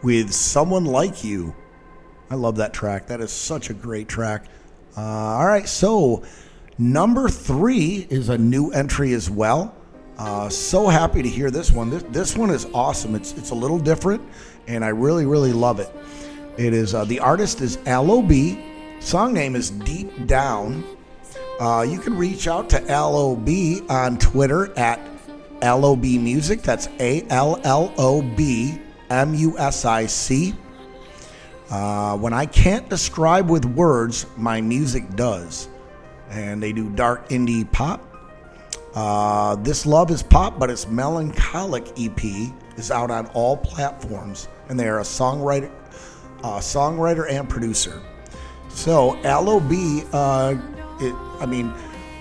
with 0.01 0.33
Someone 0.33 0.85
Like 0.85 1.23
You. 1.23 1.53
I 2.31 2.35
love 2.35 2.55
that 2.55 2.73
track. 2.73 3.05
That 3.05 3.21
is 3.21 3.31
such 3.31 3.69
a 3.69 3.75
great 3.75 4.07
track. 4.07 4.45
Uh, 4.97 5.01
all 5.01 5.45
right, 5.45 5.67
so 5.67 6.23
number 6.79 7.29
three 7.29 8.07
is 8.09 8.29
a 8.29 8.37
new 8.39 8.71
entry 8.71 9.13
as 9.13 9.29
well. 9.29 9.75
Uh, 10.17 10.49
so 10.49 10.87
happy 10.87 11.21
to 11.21 11.29
hear 11.29 11.51
this 11.51 11.69
one. 11.69 11.91
This, 11.91 12.03
this 12.09 12.35
one 12.35 12.49
is 12.49 12.65
awesome. 12.73 13.13
It's 13.13 13.33
it's 13.33 13.51
a 13.51 13.55
little 13.55 13.77
different, 13.77 14.23
and 14.65 14.83
I 14.83 14.87
really 14.87 15.27
really 15.27 15.53
love 15.53 15.79
it. 15.79 15.91
It 16.57 16.73
is 16.73 16.95
uh, 16.95 17.05
the 17.05 17.19
artist 17.19 17.61
is 17.61 17.77
Allo.B. 17.85 18.59
Song 19.01 19.35
name 19.35 19.55
is 19.55 19.69
Deep 19.69 20.25
Down. 20.25 20.94
Uh, 21.59 21.85
you 21.87 21.99
can 21.99 22.17
reach 22.17 22.47
out 22.47 22.69
to 22.69 22.91
Allo.B 22.91 23.81
on 23.87 24.17
Twitter 24.17 24.77
at 24.77 24.99
Allo.B 25.61 26.17
Music. 26.17 26.61
That's 26.61 26.87
A 26.99 27.25
L 27.29 27.59
L 27.63 27.93
O 27.97 28.21
B 28.21 28.79
M 29.09 29.33
U 29.33 29.57
S 29.57 29.85
I 29.85 30.05
C. 30.05 30.53
Uh, 31.69 32.17
when 32.17 32.33
I 32.33 32.45
can't 32.45 32.87
describe 32.89 33.49
with 33.49 33.65
words, 33.65 34.25
my 34.37 34.59
music 34.61 35.15
does. 35.15 35.69
And 36.29 36.61
they 36.61 36.73
do 36.73 36.89
dark 36.89 37.29
indie 37.29 37.71
pop. 37.71 38.01
Uh, 38.93 39.55
this 39.55 39.85
Love 39.85 40.11
is 40.11 40.23
Pop, 40.23 40.57
but 40.57 40.69
it's 40.69 40.87
Melancholic 40.87 41.87
EP 41.99 42.23
is 42.77 42.91
out 42.91 43.11
on 43.11 43.27
all 43.27 43.57
platforms. 43.57 44.47
And 44.69 44.79
they 44.79 44.87
are 44.87 44.99
a 44.99 45.03
songwriter, 45.03 45.71
uh, 46.43 46.59
songwriter 46.59 47.29
and 47.29 47.49
producer. 47.49 48.01
So 48.69 49.17
Allo.B, 49.23 50.03
uh, 50.13 50.55
it, 50.99 51.13
I 51.39 51.45
mean, 51.45 51.73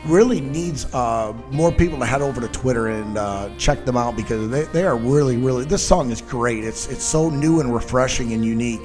really 0.07 0.41
needs 0.41 0.93
uh, 0.95 1.33
more 1.51 1.73
people 1.73 1.99
to 1.99 2.07
head 2.07 2.23
over 2.23 2.41
to 2.41 2.49
Twitter 2.49 2.89
and 2.89 3.17
uh, 3.17 3.51
check 3.57 3.85
them 3.85 3.97
out 3.97 4.17
because 4.17 4.51
they, 4.51 4.65
they 4.65 4.85
are 4.85 4.97
really, 4.97 5.37
really. 5.37 5.65
This 5.65 5.87
song 5.87 6.11
is 6.11 6.21
great. 6.21 6.65
It's 6.65 6.89
it's 6.89 7.05
so 7.05 7.31
new 7.31 7.61
and 7.61 7.75
refreshing 7.75 8.33
and 8.33 8.45
unique. 8.45 8.83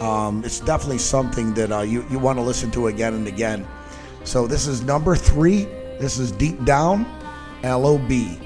Um, 0.00 0.42
it's 0.44 0.60
definitely 0.60 0.98
something 0.98 1.54
that 1.54 1.70
uh, 1.70 1.80
you 1.80 2.04
you 2.10 2.18
want 2.18 2.38
to 2.38 2.42
listen 2.42 2.70
to 2.72 2.88
again 2.88 3.14
and 3.14 3.26
again. 3.26 3.66
So 4.24 4.46
this 4.46 4.66
is 4.66 4.82
number 4.82 5.16
three. 5.16 5.64
This 5.98 6.18
is 6.18 6.32
Deep 6.32 6.64
Down, 6.64 7.06
Allo.B. 7.62 8.38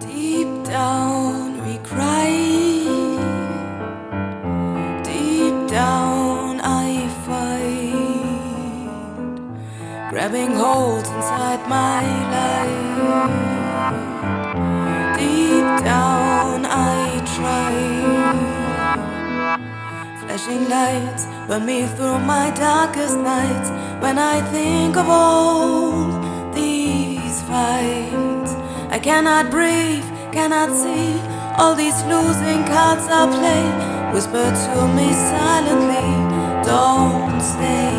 Deep 0.00 0.64
down 0.64 1.33
down 5.74 6.60
I 6.62 7.08
fight, 7.26 8.54
grabbing 10.08 10.52
hold 10.52 11.04
inside 11.16 11.62
my 11.68 12.02
life. 12.36 13.34
Deep 15.18 15.68
down 15.82 16.64
I 16.64 17.00
try. 17.34 17.74
Flashing 20.20 20.64
lights 20.68 21.24
burn 21.48 21.66
me 21.66 21.86
through 21.96 22.20
my 22.20 22.52
darkest 22.54 23.16
nights 23.18 23.70
when 24.00 24.16
I 24.16 24.36
think 24.54 24.96
of 24.96 25.08
all 25.08 25.90
these 26.54 27.36
fights. 27.50 28.52
I 28.96 29.00
cannot 29.02 29.50
breathe, 29.50 30.08
cannot 30.30 30.70
see 30.82 31.18
all 31.58 31.74
these 31.74 32.00
losing 32.04 32.62
cards 32.64 33.06
I 33.10 33.26
play. 33.38 33.93
Whisper 34.14 34.48
to 34.64 34.88
me 34.94 35.12
silently, 35.12 36.08
don't 36.64 37.40
stay. 37.42 37.98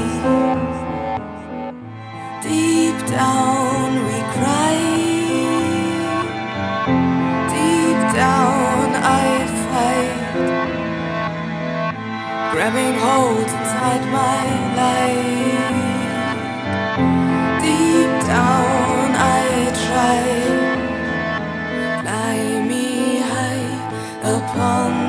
Deep 2.41 2.97
down 3.07 3.95
we 4.07 4.19
cry. 4.35 4.77
Deep 7.51 7.99
down 8.15 8.95
I 8.95 9.27
fight. 9.65 10.55
Grabbing 12.53 12.93
hold 13.03 13.49
inside 13.59 14.03
my 14.19 14.45
life. 14.79 15.91
Deep 17.61 18.13
down 18.25 19.11
I 19.19 19.45
try. 19.83 20.21
Fly 22.01 22.37
me 22.69 23.19
high 23.19 23.67
upon 24.23 25.04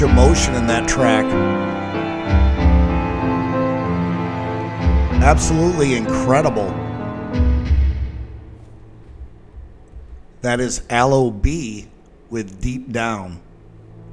much 0.00 0.10
emotion 0.10 0.54
in 0.54 0.66
that 0.66 0.88
track. 0.88 1.24
Absolutely 5.22 5.96
incredible. 5.96 6.68
That 10.42 10.60
is 10.60 10.84
Allo.B 10.88 11.88
with 12.30 12.60
Deep 12.60 12.92
Down. 12.92 13.40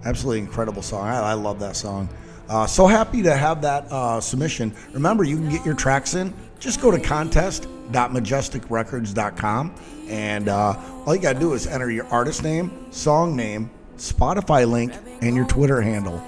Absolutely 0.04 0.40
incredible 0.40 0.82
song. 0.82 1.08
I, 1.08 1.20
I 1.20 1.34
love 1.34 1.60
that 1.60 1.76
song. 1.76 2.10
Uh, 2.50 2.66
so 2.66 2.88
happy 2.88 3.22
to 3.24 3.36
have 3.36 3.62
that 3.62 3.84
uh, 3.92 4.20
submission. 4.20 4.74
Remember, 4.94 5.24
you 5.24 5.38
can 5.38 5.50
get 5.50 5.64
your 5.66 5.76
tracks 5.76 6.16
in. 6.16 6.34
Just 6.60 6.82
go 6.82 6.90
to 6.90 7.00
contest.majestikrekords.com 7.00 9.76
and 10.08 10.50
uh, 10.50 10.80
all 11.06 11.16
you 11.16 11.22
got 11.22 11.34
to 11.34 11.40
do 11.40 11.54
is 11.54 11.68
enter 11.68 11.92
your 11.92 12.08
artist 12.08 12.42
name, 12.44 12.92
song 12.92 13.36
name, 13.36 13.70
Spotify 13.98 14.70
link, 14.70 14.94
and 15.22 15.36
your 15.36 15.46
Twitter 15.46 15.82
handle. 15.82 16.22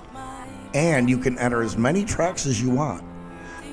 And 0.74 1.10
you 1.10 1.18
can 1.18 1.38
enter 1.38 1.62
as 1.62 1.78
many 1.78 2.06
tracks 2.06 2.46
as 2.46 2.62
you 2.62 2.70
want. 2.70 3.04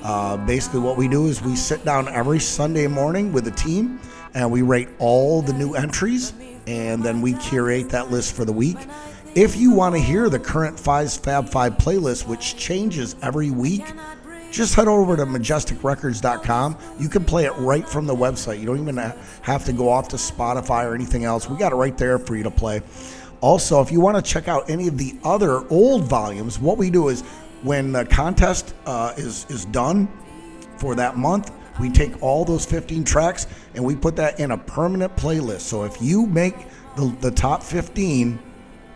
Uh, 0.03 0.37
basically, 0.37 0.79
what 0.79 0.97
we 0.97 1.07
do 1.07 1.27
is 1.27 1.41
we 1.41 1.55
sit 1.55 1.83
down 1.83 2.07
every 2.07 2.39
Sunday 2.39 2.87
morning 2.87 3.33
with 3.33 3.47
a 3.47 3.51
team 3.51 3.99
and 4.35 4.51
we 4.51 4.61
rate 4.61 4.89
all 4.99 5.41
the 5.41 5.53
new 5.53 5.73
entries 5.73 6.33
and 6.67 7.03
then 7.03 7.21
we 7.21 7.33
curate 7.33 7.89
that 7.89 8.11
list 8.11 8.35
for 8.35 8.45
the 8.45 8.53
week. 8.53 8.77
If 9.33 9.57
you 9.57 9.71
want 9.71 9.95
to 9.95 10.01
hear 10.01 10.29
the 10.29 10.39
current 10.39 10.79
Phi's 10.79 11.17
Phab 11.17 11.49
Phive 11.49 11.77
playlist, 11.77 12.27
which 12.27 12.55
changes 12.55 13.15
every 13.21 13.51
week, 13.51 13.83
just 14.51 14.75
head 14.75 14.87
over 14.87 15.17
to 15.17 15.25
majestikrekords.com. 15.25 16.77
You 16.99 17.09
can 17.09 17.25
play 17.25 17.45
it 17.45 17.51
right 17.57 17.87
from 17.87 18.05
the 18.05 18.15
website. 18.15 18.59
You 18.59 18.65
don't 18.65 18.79
even 18.79 18.97
have 19.41 19.65
to 19.65 19.73
go 19.73 19.89
off 19.89 20.07
to 20.09 20.15
Spotify 20.15 20.85
or 20.85 20.95
anything 20.95 21.25
else. 21.25 21.49
We 21.49 21.57
got 21.57 21.73
it 21.73 21.75
right 21.75 21.97
there 21.97 22.17
for 22.17 22.35
you 22.35 22.43
to 22.43 22.51
play. 22.51 22.81
Also, 23.41 23.81
if 23.81 23.91
you 23.91 23.99
want 23.99 24.17
to 24.17 24.21
check 24.21 24.47
out 24.47 24.69
any 24.69 24.87
of 24.87 24.97
the 24.97 25.15
other 25.23 25.67
old 25.69 26.03
volumes, 26.03 26.59
what 26.59 26.77
we 26.77 26.89
do 26.89 27.09
is 27.09 27.21
when 27.63 27.91
the 27.91 28.05
contest 28.05 28.73
uh, 28.85 29.13
is 29.17 29.45
is 29.49 29.65
done 29.65 30.07
for 30.77 30.95
that 30.95 31.17
month, 31.17 31.51
we 31.79 31.89
take 31.89 32.21
all 32.21 32.45
those 32.45 32.65
15 32.65 33.03
tracks 33.03 33.47
and 33.73 33.83
we 33.83 33.95
put 33.95 34.15
that 34.15 34.39
in 34.39 34.51
a 34.51 34.57
permanent 34.57 35.15
playlist. 35.15 35.61
So 35.61 35.83
if 35.83 36.01
you 36.01 36.25
make 36.25 36.55
the, 36.95 37.15
the 37.21 37.31
top 37.31 37.63
15 37.63 38.39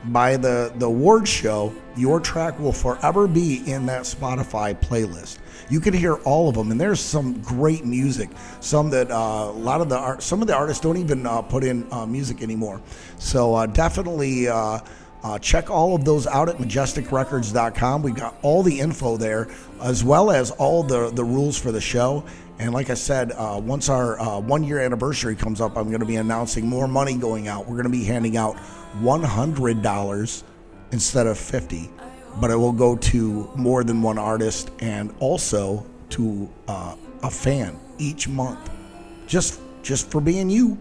by 0.05 0.37
the 0.37 0.71
the 0.77 0.85
award 0.85 1.27
show, 1.27 1.73
your 1.95 2.19
track 2.19 2.57
will 2.59 2.71
forever 2.71 3.27
be 3.27 3.63
in 3.69 3.85
that 3.87 4.03
Spotify 4.03 4.79
playlist. 4.79 5.39
You 5.69 5.79
can 5.79 5.93
hear 5.93 6.15
all 6.25 6.49
of 6.49 6.55
them, 6.55 6.71
and 6.71 6.79
there's 6.79 6.99
some 6.99 7.41
great 7.41 7.85
music. 7.85 8.29
Some 8.59 8.89
that 8.91 9.11
uh, 9.11 9.15
a 9.15 9.51
lot 9.51 9.81
of 9.81 9.89
the 9.89 9.97
art, 9.97 10.23
some 10.23 10.41
of 10.41 10.47
the 10.47 10.55
artists 10.55 10.81
don't 10.81 10.97
even 10.97 11.25
uh, 11.25 11.41
put 11.41 11.63
in 11.63 11.85
uh, 11.91 12.05
music 12.05 12.41
anymore. 12.41 12.81
So 13.17 13.55
uh, 13.55 13.65
definitely. 13.65 14.47
Uh, 14.47 14.79
uh, 15.21 15.37
check 15.37 15.69
all 15.69 15.95
of 15.95 16.05
those 16.05 16.25
out 16.27 16.47
at 16.47 16.55
majestikrekords.com. 16.59 18.03
We 18.03 18.13
got 18.13 18.37
all 18.41 18.63
the 18.63 18.79
info 18.79 19.17
there, 19.17 19.49
as 19.81 20.01
well 20.01 20.31
as 20.31 20.51
all 20.51 20.81
the, 20.81 21.09
the 21.09 21.25
rules 21.25 21.57
for 21.57 21.73
the 21.73 21.81
show. 21.81 22.23
And 22.57 22.73
like 22.73 22.89
I 22.89 22.93
said, 22.93 23.33
uh, 23.33 23.59
once 23.61 23.89
our 23.89 24.19
uh, 24.19 24.39
one 24.39 24.63
year 24.63 24.79
anniversary 24.79 25.35
comes 25.35 25.59
up, 25.61 25.77
I'm 25.77 25.87
going 25.87 25.99
to 25.99 26.05
be 26.05 26.17
announcing 26.17 26.67
more 26.67 26.87
money 26.87 27.17
going 27.17 27.47
out. 27.47 27.67
We're 27.67 27.75
going 27.75 27.83
to 27.83 27.89
be 27.89 28.03
handing 28.05 28.37
out 28.37 28.57
$100 28.97 30.43
instead 30.91 31.27
of 31.27 31.37
50 31.37 31.89
but 32.39 32.51
it 32.51 32.55
will 32.55 32.71
go 32.71 32.95
to 32.95 33.49
more 33.55 33.83
than 33.83 34.01
one 34.01 34.17
artist 34.17 34.71
and 34.79 35.13
also 35.19 35.85
to 36.09 36.49
uh, 36.67 36.95
a 37.23 37.29
fan 37.29 37.77
each 37.97 38.27
month, 38.27 38.69
just 39.27 39.59
just 39.83 40.09
for 40.11 40.21
being 40.21 40.49
you. 40.49 40.77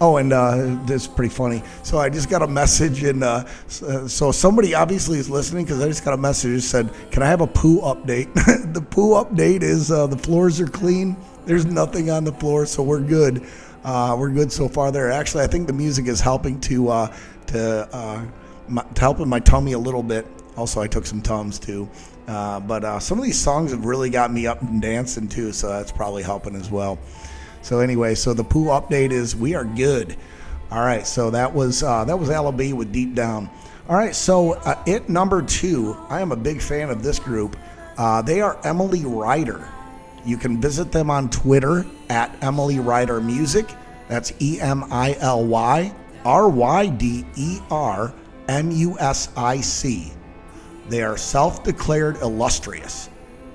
Oh, 0.00 0.16
and 0.16 0.32
uh, 0.32 0.76
this 0.84 1.02
is 1.02 1.08
pretty 1.08 1.32
funny. 1.32 1.62
So 1.84 1.98
I 1.98 2.08
just 2.08 2.28
got 2.28 2.42
a 2.42 2.48
message, 2.48 3.04
and 3.04 3.22
uh, 3.22 3.44
uh, 3.86 4.08
so 4.08 4.32
somebody 4.32 4.74
obviously 4.74 5.18
is 5.18 5.30
listening 5.30 5.64
because 5.64 5.80
I 5.80 5.86
just 5.86 6.04
got 6.04 6.14
a 6.14 6.16
message 6.16 6.54
that 6.54 6.62
said, 6.62 6.90
"Can 7.10 7.22
I 7.22 7.26
have 7.26 7.40
a 7.40 7.46
poo 7.46 7.80
update?" 7.82 8.32
the 8.72 8.80
poo 8.82 9.14
update 9.14 9.62
is 9.62 9.90
uh, 9.90 10.06
the 10.06 10.18
floors 10.18 10.60
are 10.60 10.66
clean. 10.66 11.16
There's 11.44 11.66
nothing 11.66 12.10
on 12.10 12.24
the 12.24 12.32
floor, 12.32 12.66
so 12.66 12.82
we're 12.82 13.00
good. 13.00 13.44
Uh, 13.84 14.16
we're 14.18 14.30
good 14.30 14.52
so 14.52 14.68
far 14.68 14.92
there. 14.92 15.10
Actually, 15.10 15.44
I 15.44 15.46
think 15.46 15.66
the 15.66 15.72
music 15.72 16.06
is 16.06 16.20
helping 16.20 16.60
to 16.60 16.88
uh, 16.88 17.16
to, 17.48 17.88
uh, 17.92 18.24
my, 18.68 18.82
to 18.82 19.00
help 19.00 19.18
with 19.18 19.28
my 19.28 19.40
tummy 19.40 19.72
a 19.72 19.78
little 19.78 20.02
bit. 20.02 20.26
Also, 20.56 20.80
I 20.80 20.86
took 20.86 21.06
some 21.06 21.20
tums 21.22 21.58
too. 21.58 21.88
Uh, 22.28 22.60
but 22.60 22.84
uh, 22.84 23.00
some 23.00 23.18
of 23.18 23.24
these 23.24 23.38
songs 23.38 23.72
have 23.72 23.84
really 23.84 24.08
got 24.08 24.32
me 24.32 24.46
up 24.46 24.62
and 24.62 24.80
dancing 24.80 25.28
too, 25.28 25.52
so 25.52 25.68
that's 25.68 25.90
probably 25.90 26.22
helping 26.22 26.54
as 26.54 26.70
well. 26.70 26.98
So 27.62 27.80
anyway, 27.80 28.14
so 28.14 28.32
the 28.32 28.44
poo 28.44 28.66
update 28.66 29.10
is 29.10 29.34
we 29.34 29.54
are 29.54 29.64
good. 29.64 30.16
All 30.70 30.84
right, 30.84 31.06
so 31.06 31.30
that 31.30 31.52
was 31.52 31.80
that 31.80 32.18
was 32.18 32.28
LB 32.28 32.72
with 32.74 32.92
Deep 32.92 33.14
Down. 33.14 33.50
All 33.88 33.96
right, 33.96 34.14
so 34.14 34.52
uh, 34.52 34.80
it 34.86 35.08
number 35.08 35.42
two. 35.42 35.96
I 36.08 36.20
am 36.20 36.30
a 36.30 36.36
big 36.36 36.62
fan 36.62 36.88
of 36.88 37.02
this 37.02 37.18
group. 37.18 37.56
Uh, 37.98 38.22
they 38.22 38.40
are 38.40 38.58
Emily 38.64 39.04
Ryder. 39.04 39.68
You 40.24 40.36
can 40.36 40.60
visit 40.60 40.92
them 40.92 41.10
on 41.10 41.30
Twitter 41.30 41.84
at 42.08 42.36
Emily 42.42 42.78
Ryder 42.78 43.20
Music. 43.20 43.68
That's 44.08 44.32
E 44.40 44.60
M 44.60 44.84
I 44.90 45.16
L 45.20 45.44
Y 45.44 45.94
R 46.24 46.48
Y 46.48 46.86
D 46.88 47.24
E 47.36 47.58
R 47.70 48.14
M 48.48 48.70
U 48.70 48.98
S 48.98 49.30
I 49.36 49.60
C. 49.60 50.12
They 50.88 51.02
are 51.02 51.16
self-declared 51.16 52.18
illustrious. 52.18 53.08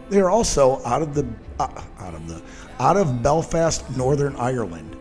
They 0.09 0.19
are 0.19 0.29
also 0.29 0.81
out 0.85 1.01
of 1.01 1.13
the 1.13 1.27
uh, 1.59 1.81
out 1.99 2.13
of 2.13 2.27
the 2.27 2.41
out 2.79 2.97
of 2.97 3.21
Belfast, 3.21 3.89
Northern 3.97 4.35
Ireland. 4.35 4.95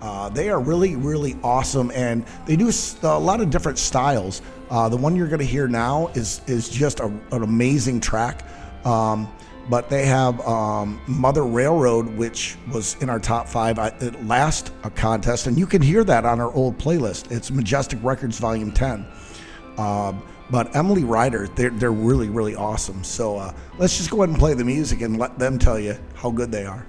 Uh, 0.00 0.30
they 0.30 0.48
are 0.48 0.60
really, 0.60 0.96
really 0.96 1.36
awesome, 1.42 1.90
and 1.94 2.24
they 2.46 2.56
do 2.56 2.70
a 3.02 3.18
lot 3.18 3.40
of 3.40 3.50
different 3.50 3.78
styles. 3.78 4.40
Uh, 4.70 4.88
the 4.88 4.96
one 4.96 5.14
you're 5.14 5.28
going 5.28 5.40
to 5.40 5.44
hear 5.44 5.68
now 5.68 6.08
is 6.14 6.40
is 6.46 6.68
just 6.68 7.00
a, 7.00 7.06
an 7.32 7.42
amazing 7.42 8.00
track. 8.00 8.46
Um, 8.86 9.30
but 9.70 9.88
they 9.88 10.04
have 10.04 10.40
um, 10.46 11.00
Mother 11.06 11.44
Railroad, 11.44 12.08
which 12.16 12.56
was 12.72 13.00
in 13.00 13.08
our 13.08 13.20
top 13.20 13.48
five 13.48 13.78
at 13.78 14.26
last 14.26 14.72
a 14.82 14.90
contest, 14.90 15.46
and 15.46 15.56
you 15.56 15.66
can 15.66 15.80
hear 15.80 16.02
that 16.02 16.26
on 16.26 16.40
our 16.40 16.52
old 16.52 16.76
playlist. 16.76 17.30
It's 17.30 17.50
Majestik 17.50 18.00
Rekords 18.02 18.40
Volume 18.40 18.72
10. 18.72 19.06
Um, 19.78 20.22
but 20.50 20.74
Emily 20.74 21.04
Ryder, 21.04 21.46
they're, 21.54 21.70
they're 21.70 21.92
really, 21.92 22.28
really 22.28 22.56
awesome. 22.56 23.04
So 23.04 23.36
uh, 23.36 23.54
let's 23.78 23.96
just 23.96 24.10
go 24.10 24.18
ahead 24.18 24.30
and 24.30 24.38
play 24.38 24.54
the 24.54 24.64
music 24.64 25.02
and 25.02 25.16
let 25.16 25.38
them 25.38 25.56
tell 25.56 25.78
you 25.78 25.96
how 26.14 26.32
good 26.32 26.50
they 26.50 26.66
are. 26.66 26.84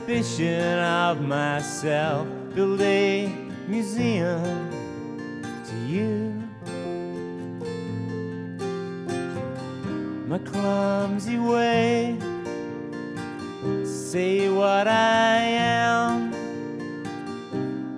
exhibition 0.00 0.78
of 0.78 1.20
myself, 1.20 2.26
build 2.54 2.80
a 2.80 3.26
museum 3.68 4.70
to 5.64 5.76
you. 5.86 6.32
My 10.26 10.38
clumsy 10.38 11.38
way, 11.38 12.16
say 13.84 14.48
what 14.48 14.88
I 14.88 15.36
am. 15.36 16.30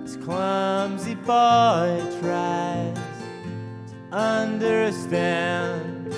This 0.03 0.17
clumsy 0.17 1.15
boy 1.15 2.03
tries 2.19 2.97
to 3.89 4.15
understand 4.15 6.13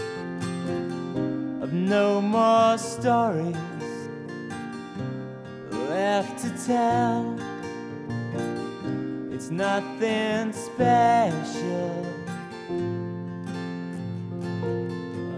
of 1.62 1.74
no 1.74 2.22
more 2.22 2.78
stories 2.78 3.56
left 5.96 6.38
to 6.44 6.50
tell. 6.68 7.40
It's 9.34 9.50
nothing 9.50 10.52
special. 10.52 12.06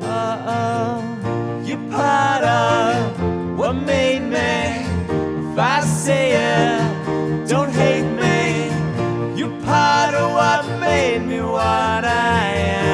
Uh 0.02 0.38
oh, 0.58 1.64
you're 1.64 1.88
part 1.92 2.44
of 2.44 3.60
what 3.60 3.74
made 3.74 4.24
me. 4.38 4.58
If 5.52 5.60
I 5.76 5.82
say 5.82 6.26
it, 6.50 7.48
don't 7.48 7.74
hate 7.84 8.12
me. 8.24 8.40
You're 9.40 9.58
part 9.62 10.16
of 10.16 10.28
what 10.40 10.80
made 10.80 11.22
me 11.30 11.40
what 11.42 12.04
I 12.04 12.46
am. 12.74 12.87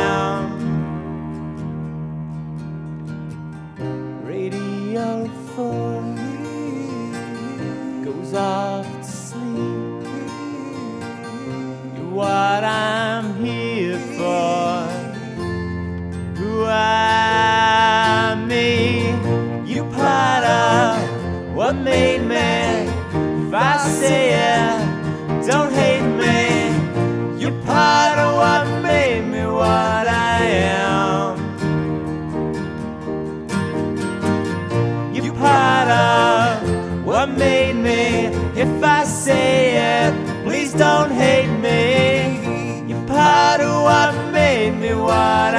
Made 44.96 45.53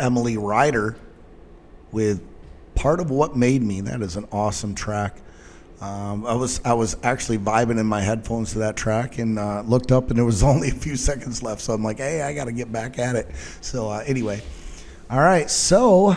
Emily 0.00 0.36
Ryder 0.36 0.96
with 1.92 2.22
part 2.74 3.00
of 3.00 3.10
what 3.10 3.36
made 3.36 3.62
me. 3.62 3.80
That 3.80 4.02
is 4.02 4.16
an 4.16 4.26
awesome 4.32 4.74
track. 4.74 5.16
Um, 5.80 6.26
I 6.26 6.34
was 6.34 6.60
I 6.64 6.72
was 6.72 6.96
actually 7.04 7.38
vibing 7.38 7.78
in 7.78 7.86
my 7.86 8.00
headphones 8.00 8.52
to 8.52 8.58
that 8.60 8.76
track 8.76 9.18
and 9.18 9.38
uh, 9.38 9.62
looked 9.62 9.92
up 9.92 10.10
and 10.10 10.18
there 10.18 10.24
was 10.24 10.42
only 10.44 10.68
a 10.68 10.72
few 10.72 10.96
seconds 10.96 11.42
left. 11.42 11.60
So 11.60 11.72
I'm 11.72 11.84
like, 11.84 11.98
hey, 11.98 12.22
I 12.22 12.34
got 12.34 12.46
to 12.46 12.52
get 12.52 12.72
back 12.72 12.98
at 12.98 13.16
it. 13.16 13.28
So 13.60 13.88
uh, 13.88 14.02
anyway, 14.06 14.42
all 15.10 15.20
right. 15.20 15.48
So 15.48 16.16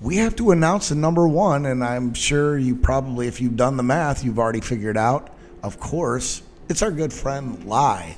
we 0.00 0.16
have 0.16 0.36
to 0.36 0.50
announce 0.50 0.90
the 0.90 0.94
number 0.94 1.26
one, 1.26 1.66
and 1.66 1.82
I'm 1.82 2.12
sure 2.12 2.58
you 2.58 2.76
probably, 2.76 3.28
if 3.28 3.40
you've 3.40 3.56
done 3.56 3.76
the 3.76 3.82
math, 3.82 4.24
you've 4.24 4.38
already 4.38 4.60
figured 4.60 4.96
out. 4.96 5.30
Of 5.62 5.80
course, 5.80 6.42
it's 6.68 6.82
our 6.82 6.90
good 6.90 7.12
friend 7.12 7.64
LYHE. 7.64 8.16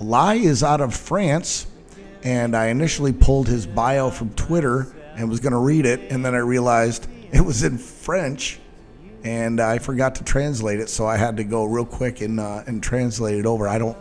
LYHE 0.00 0.44
is 0.44 0.62
out 0.62 0.80
of 0.80 0.94
France, 0.94 1.66
and 2.24 2.56
I 2.56 2.66
initially 2.66 3.12
pulled 3.12 3.46
his 3.46 3.66
bio 3.66 4.10
from 4.10 4.30
Twitter 4.30 4.92
and 5.14 5.28
was 5.28 5.40
going 5.40 5.52
to 5.52 5.58
read 5.58 5.86
it, 5.86 6.10
and 6.10 6.24
then 6.24 6.34
I 6.34 6.38
realized 6.38 7.06
it 7.32 7.42
was 7.42 7.62
in 7.62 7.78
French, 7.78 8.58
and 9.22 9.60
I 9.60 9.78
forgot 9.78 10.16
to 10.16 10.24
translate 10.24 10.80
it, 10.80 10.88
so 10.88 11.06
I 11.06 11.16
had 11.16 11.36
to 11.36 11.44
go 11.44 11.64
real 11.64 11.84
quick 11.84 12.20
and 12.20 12.40
uh, 12.40 12.64
and 12.66 12.82
translate 12.82 13.38
it 13.38 13.46
over. 13.46 13.68
I 13.68 13.78
don't, 13.78 13.96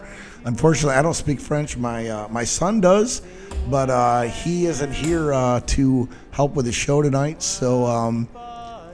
unfortunately, 0.45 0.95
I 0.95 1.01
don't 1.01 1.13
speak 1.13 1.39
French. 1.39 1.77
My 1.77 2.07
uh, 2.07 2.27
my 2.29 2.45
son 2.45 2.81
does, 2.81 3.21
but 3.69 3.89
uh, 3.89 4.21
he 4.21 4.65
isn't 4.65 4.91
here 4.91 5.33
uh, 5.33 5.59
to 5.67 6.09
help 6.31 6.55
with 6.55 6.65
the 6.65 6.71
show 6.71 7.01
tonight, 7.01 7.43
so 7.43 7.85
um, 7.85 8.27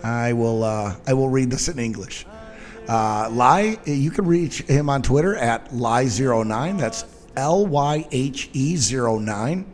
I 0.03 0.33
will 0.33 0.63
uh, 0.63 0.95
I 1.07 1.13
will 1.13 1.29
read 1.29 1.51
this 1.51 1.69
in 1.69 1.79
English. 1.79 2.25
Uh, 2.87 3.29
LYHE, 3.29 3.77
you 3.85 4.09
can 4.09 4.25
reach 4.25 4.63
him 4.63 4.89
on 4.89 5.03
Twitter 5.03 5.35
at 5.35 5.69
LYHE09. 5.69 6.79
That's 6.79 7.03
L 7.35 7.65
Y 7.65 8.07
H 8.11 8.49
E 8.53 8.77
09. 8.91 9.65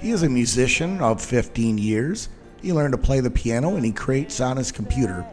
He 0.00 0.10
is 0.10 0.22
a 0.22 0.28
musician 0.28 1.00
of 1.00 1.20
15 1.20 1.78
years. 1.78 2.28
He 2.60 2.72
learned 2.72 2.92
to 2.92 2.98
play 2.98 3.20
the 3.20 3.30
piano 3.30 3.76
and 3.76 3.84
he 3.84 3.92
creates 3.92 4.40
on 4.40 4.56
his 4.56 4.72
computer. 4.72 5.26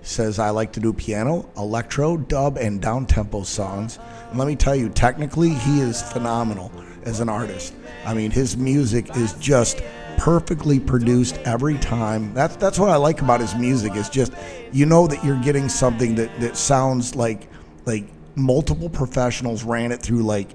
He 0.00 0.06
says, 0.06 0.38
I 0.38 0.50
like 0.50 0.72
to 0.72 0.80
do 0.80 0.92
piano, 0.92 1.48
electro, 1.56 2.16
dub, 2.16 2.56
and 2.56 2.80
down 2.80 3.06
tempo 3.06 3.42
songs. 3.42 3.98
And 4.30 4.38
let 4.38 4.48
me 4.48 4.56
tell 4.56 4.74
you, 4.74 4.88
technically, 4.88 5.50
he 5.50 5.80
is 5.80 6.02
phenomenal 6.02 6.72
as 7.04 7.20
an 7.20 7.28
artist. 7.28 7.74
I 8.04 8.14
mean, 8.14 8.30
his 8.30 8.56
music 8.56 9.16
is 9.16 9.34
just 9.34 9.82
perfectly 10.16 10.78
produced 10.78 11.38
every 11.44 11.78
time. 11.78 12.32
That's 12.34 12.56
that's 12.56 12.78
what 12.78 12.90
I 12.90 12.96
like 12.96 13.22
about 13.22 13.40
his 13.40 13.54
music. 13.54 13.94
Is 13.96 14.08
just 14.08 14.32
you 14.72 14.86
know 14.86 15.06
that 15.06 15.24
you're 15.24 15.40
getting 15.40 15.68
something 15.68 16.14
that 16.16 16.40
that 16.40 16.56
sounds 16.56 17.14
like 17.14 17.48
like 17.86 18.04
multiple 18.34 18.88
professionals 18.88 19.62
ran 19.62 19.92
it 19.92 20.00
through 20.00 20.22
like 20.22 20.48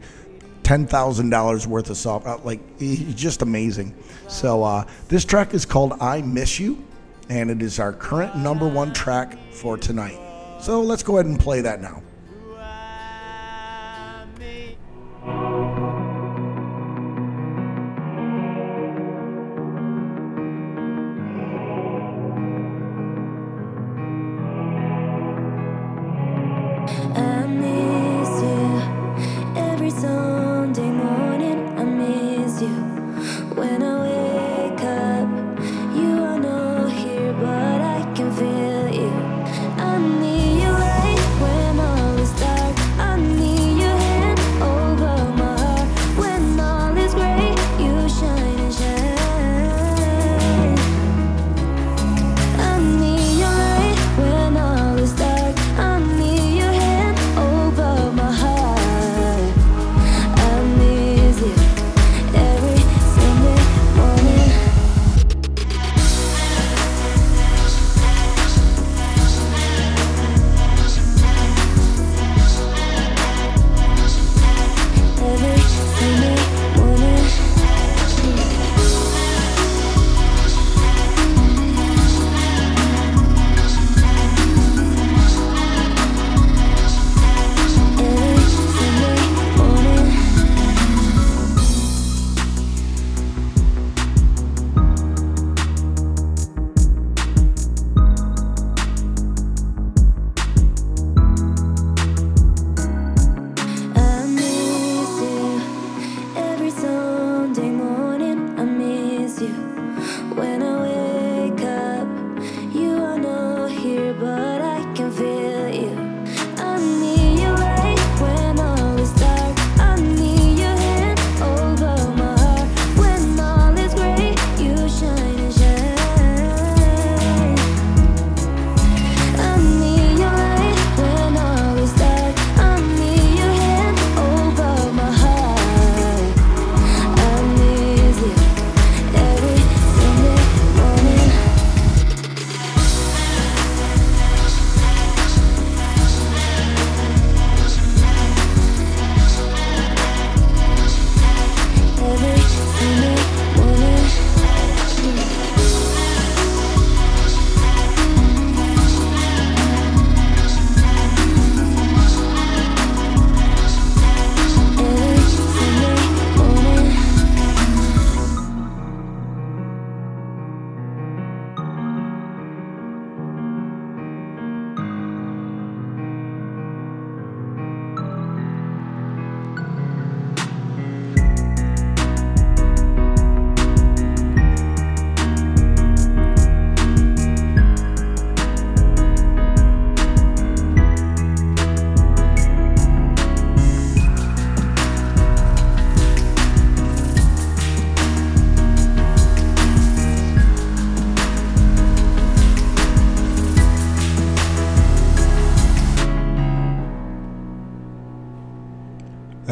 ten 0.67 0.85
thousand 0.85 1.29
dollars 1.29 1.65
worth 1.65 1.89
of 1.89 1.95
software. 1.95 2.35
Like 2.43 2.59
he's 2.77 3.15
just 3.15 3.41
amazing. 3.41 3.95
So 4.27 4.65
uh, 4.65 4.83
this 5.07 5.23
track 5.23 5.53
is 5.53 5.65
called 5.65 5.93
"I 6.01 6.21
Miss 6.21 6.59
You," 6.59 6.83
and 7.29 7.49
it 7.49 7.61
is 7.61 7.79
our 7.79 7.93
current 7.93 8.35
number 8.35 8.67
one 8.67 8.91
track 8.91 9.37
for 9.53 9.77
tonight. 9.77 10.19
So 10.59 10.81
let's 10.81 11.03
go 11.03 11.19
ahead 11.19 11.25
and 11.25 11.39
play 11.39 11.61
that 11.61 11.81
now. 11.81 12.03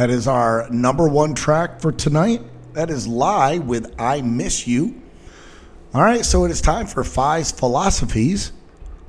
That 0.05 0.13
is 0.13 0.27
our 0.27 0.69
number 0.69 1.07
one 1.07 1.33
track 1.33 1.81
for 1.81 1.91
tonight. 1.91 2.39
That 2.73 2.91
is 2.91 3.07
LYHE 3.07 3.57
with 3.57 3.95
I 3.97 4.21
Miss 4.21 4.67
You. 4.67 5.01
All 5.95 6.03
right, 6.03 6.23
so 6.23 6.45
it 6.45 6.51
is 6.51 6.61
time 6.61 6.85
for 6.85 7.03
Phi's 7.03 7.51
philosophies. 7.51 8.51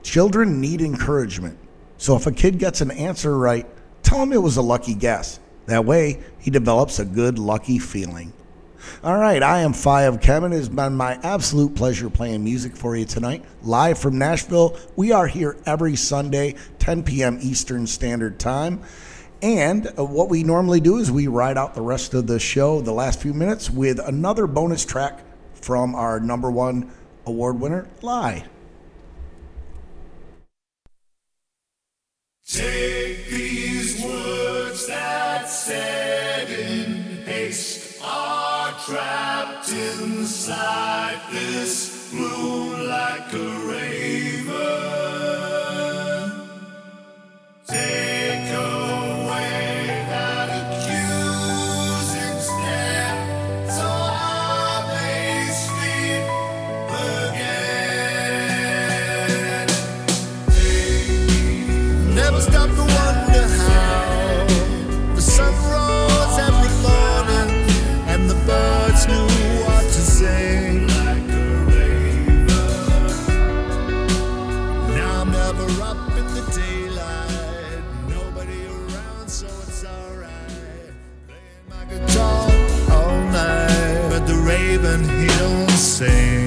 Children 0.02 0.58
need 0.58 0.80
encouragement. 0.80 1.58
So 1.98 2.16
if 2.16 2.26
a 2.26 2.32
kid 2.32 2.58
gets 2.58 2.80
an 2.80 2.90
answer 2.90 3.36
right, 3.36 3.66
tell 4.02 4.22
him 4.22 4.32
it 4.32 4.40
was 4.40 4.56
a 4.56 4.62
lucky 4.62 4.94
guess. 4.94 5.38
That 5.66 5.84
way, 5.84 6.22
he 6.38 6.50
develops 6.50 6.98
a 6.98 7.04
good, 7.04 7.38
lucky 7.38 7.78
feeling. 7.78 8.32
All 9.04 9.18
right, 9.18 9.42
I 9.42 9.60
am 9.60 9.74
Phi 9.74 10.04
of 10.04 10.22
Khem. 10.22 10.44
It 10.44 10.52
has 10.52 10.70
been 10.70 10.94
my 10.94 11.20
absolute 11.22 11.74
pleasure 11.74 12.08
playing 12.08 12.42
music 12.42 12.74
for 12.74 12.96
you 12.96 13.04
tonight, 13.04 13.44
live 13.60 13.98
from 13.98 14.16
Nashville. 14.16 14.78
We 14.96 15.12
are 15.12 15.26
here 15.26 15.58
every 15.66 15.94
Sunday, 15.94 16.54
10 16.78 17.02
p.m. 17.02 17.38
Eastern 17.42 17.86
Standard 17.86 18.38
Time. 18.38 18.80
And 19.42 19.86
uh, 19.98 20.04
what 20.04 20.28
we 20.30 20.42
normally 20.42 20.80
do 20.80 20.96
is 20.98 21.10
we 21.10 21.26
ride 21.26 21.58
out 21.58 21.74
the 21.74 21.82
rest 21.82 22.14
of 22.14 22.26
the 22.26 22.38
show, 22.38 22.80
the 22.80 22.92
last 22.92 23.20
few 23.20 23.34
minutes, 23.34 23.68
with 23.70 23.98
another 23.98 24.46
bonus 24.46 24.84
track 24.84 25.20
from 25.54 25.94
our 25.94 26.18
number 26.20 26.50
one 26.50 26.90
award 27.26 27.60
winner, 27.60 27.86
LYHE. 28.02 28.44
Take 32.46 33.28
these 33.28 34.02
words 34.02 34.86
that 34.86 35.48
said 35.48 36.48
in 36.48 37.24
haste 37.24 38.00
are 38.02 38.72
trapped 38.84 39.70
inside 39.72 41.20
this 41.32 42.10
bloom 42.12 42.88
like 42.88 43.32
a 43.32 43.66
raven. 43.66 44.46
Take 47.66 48.54
away 49.36 49.75
he 85.08 85.26
don't 85.38 85.70
sing. 85.70 86.45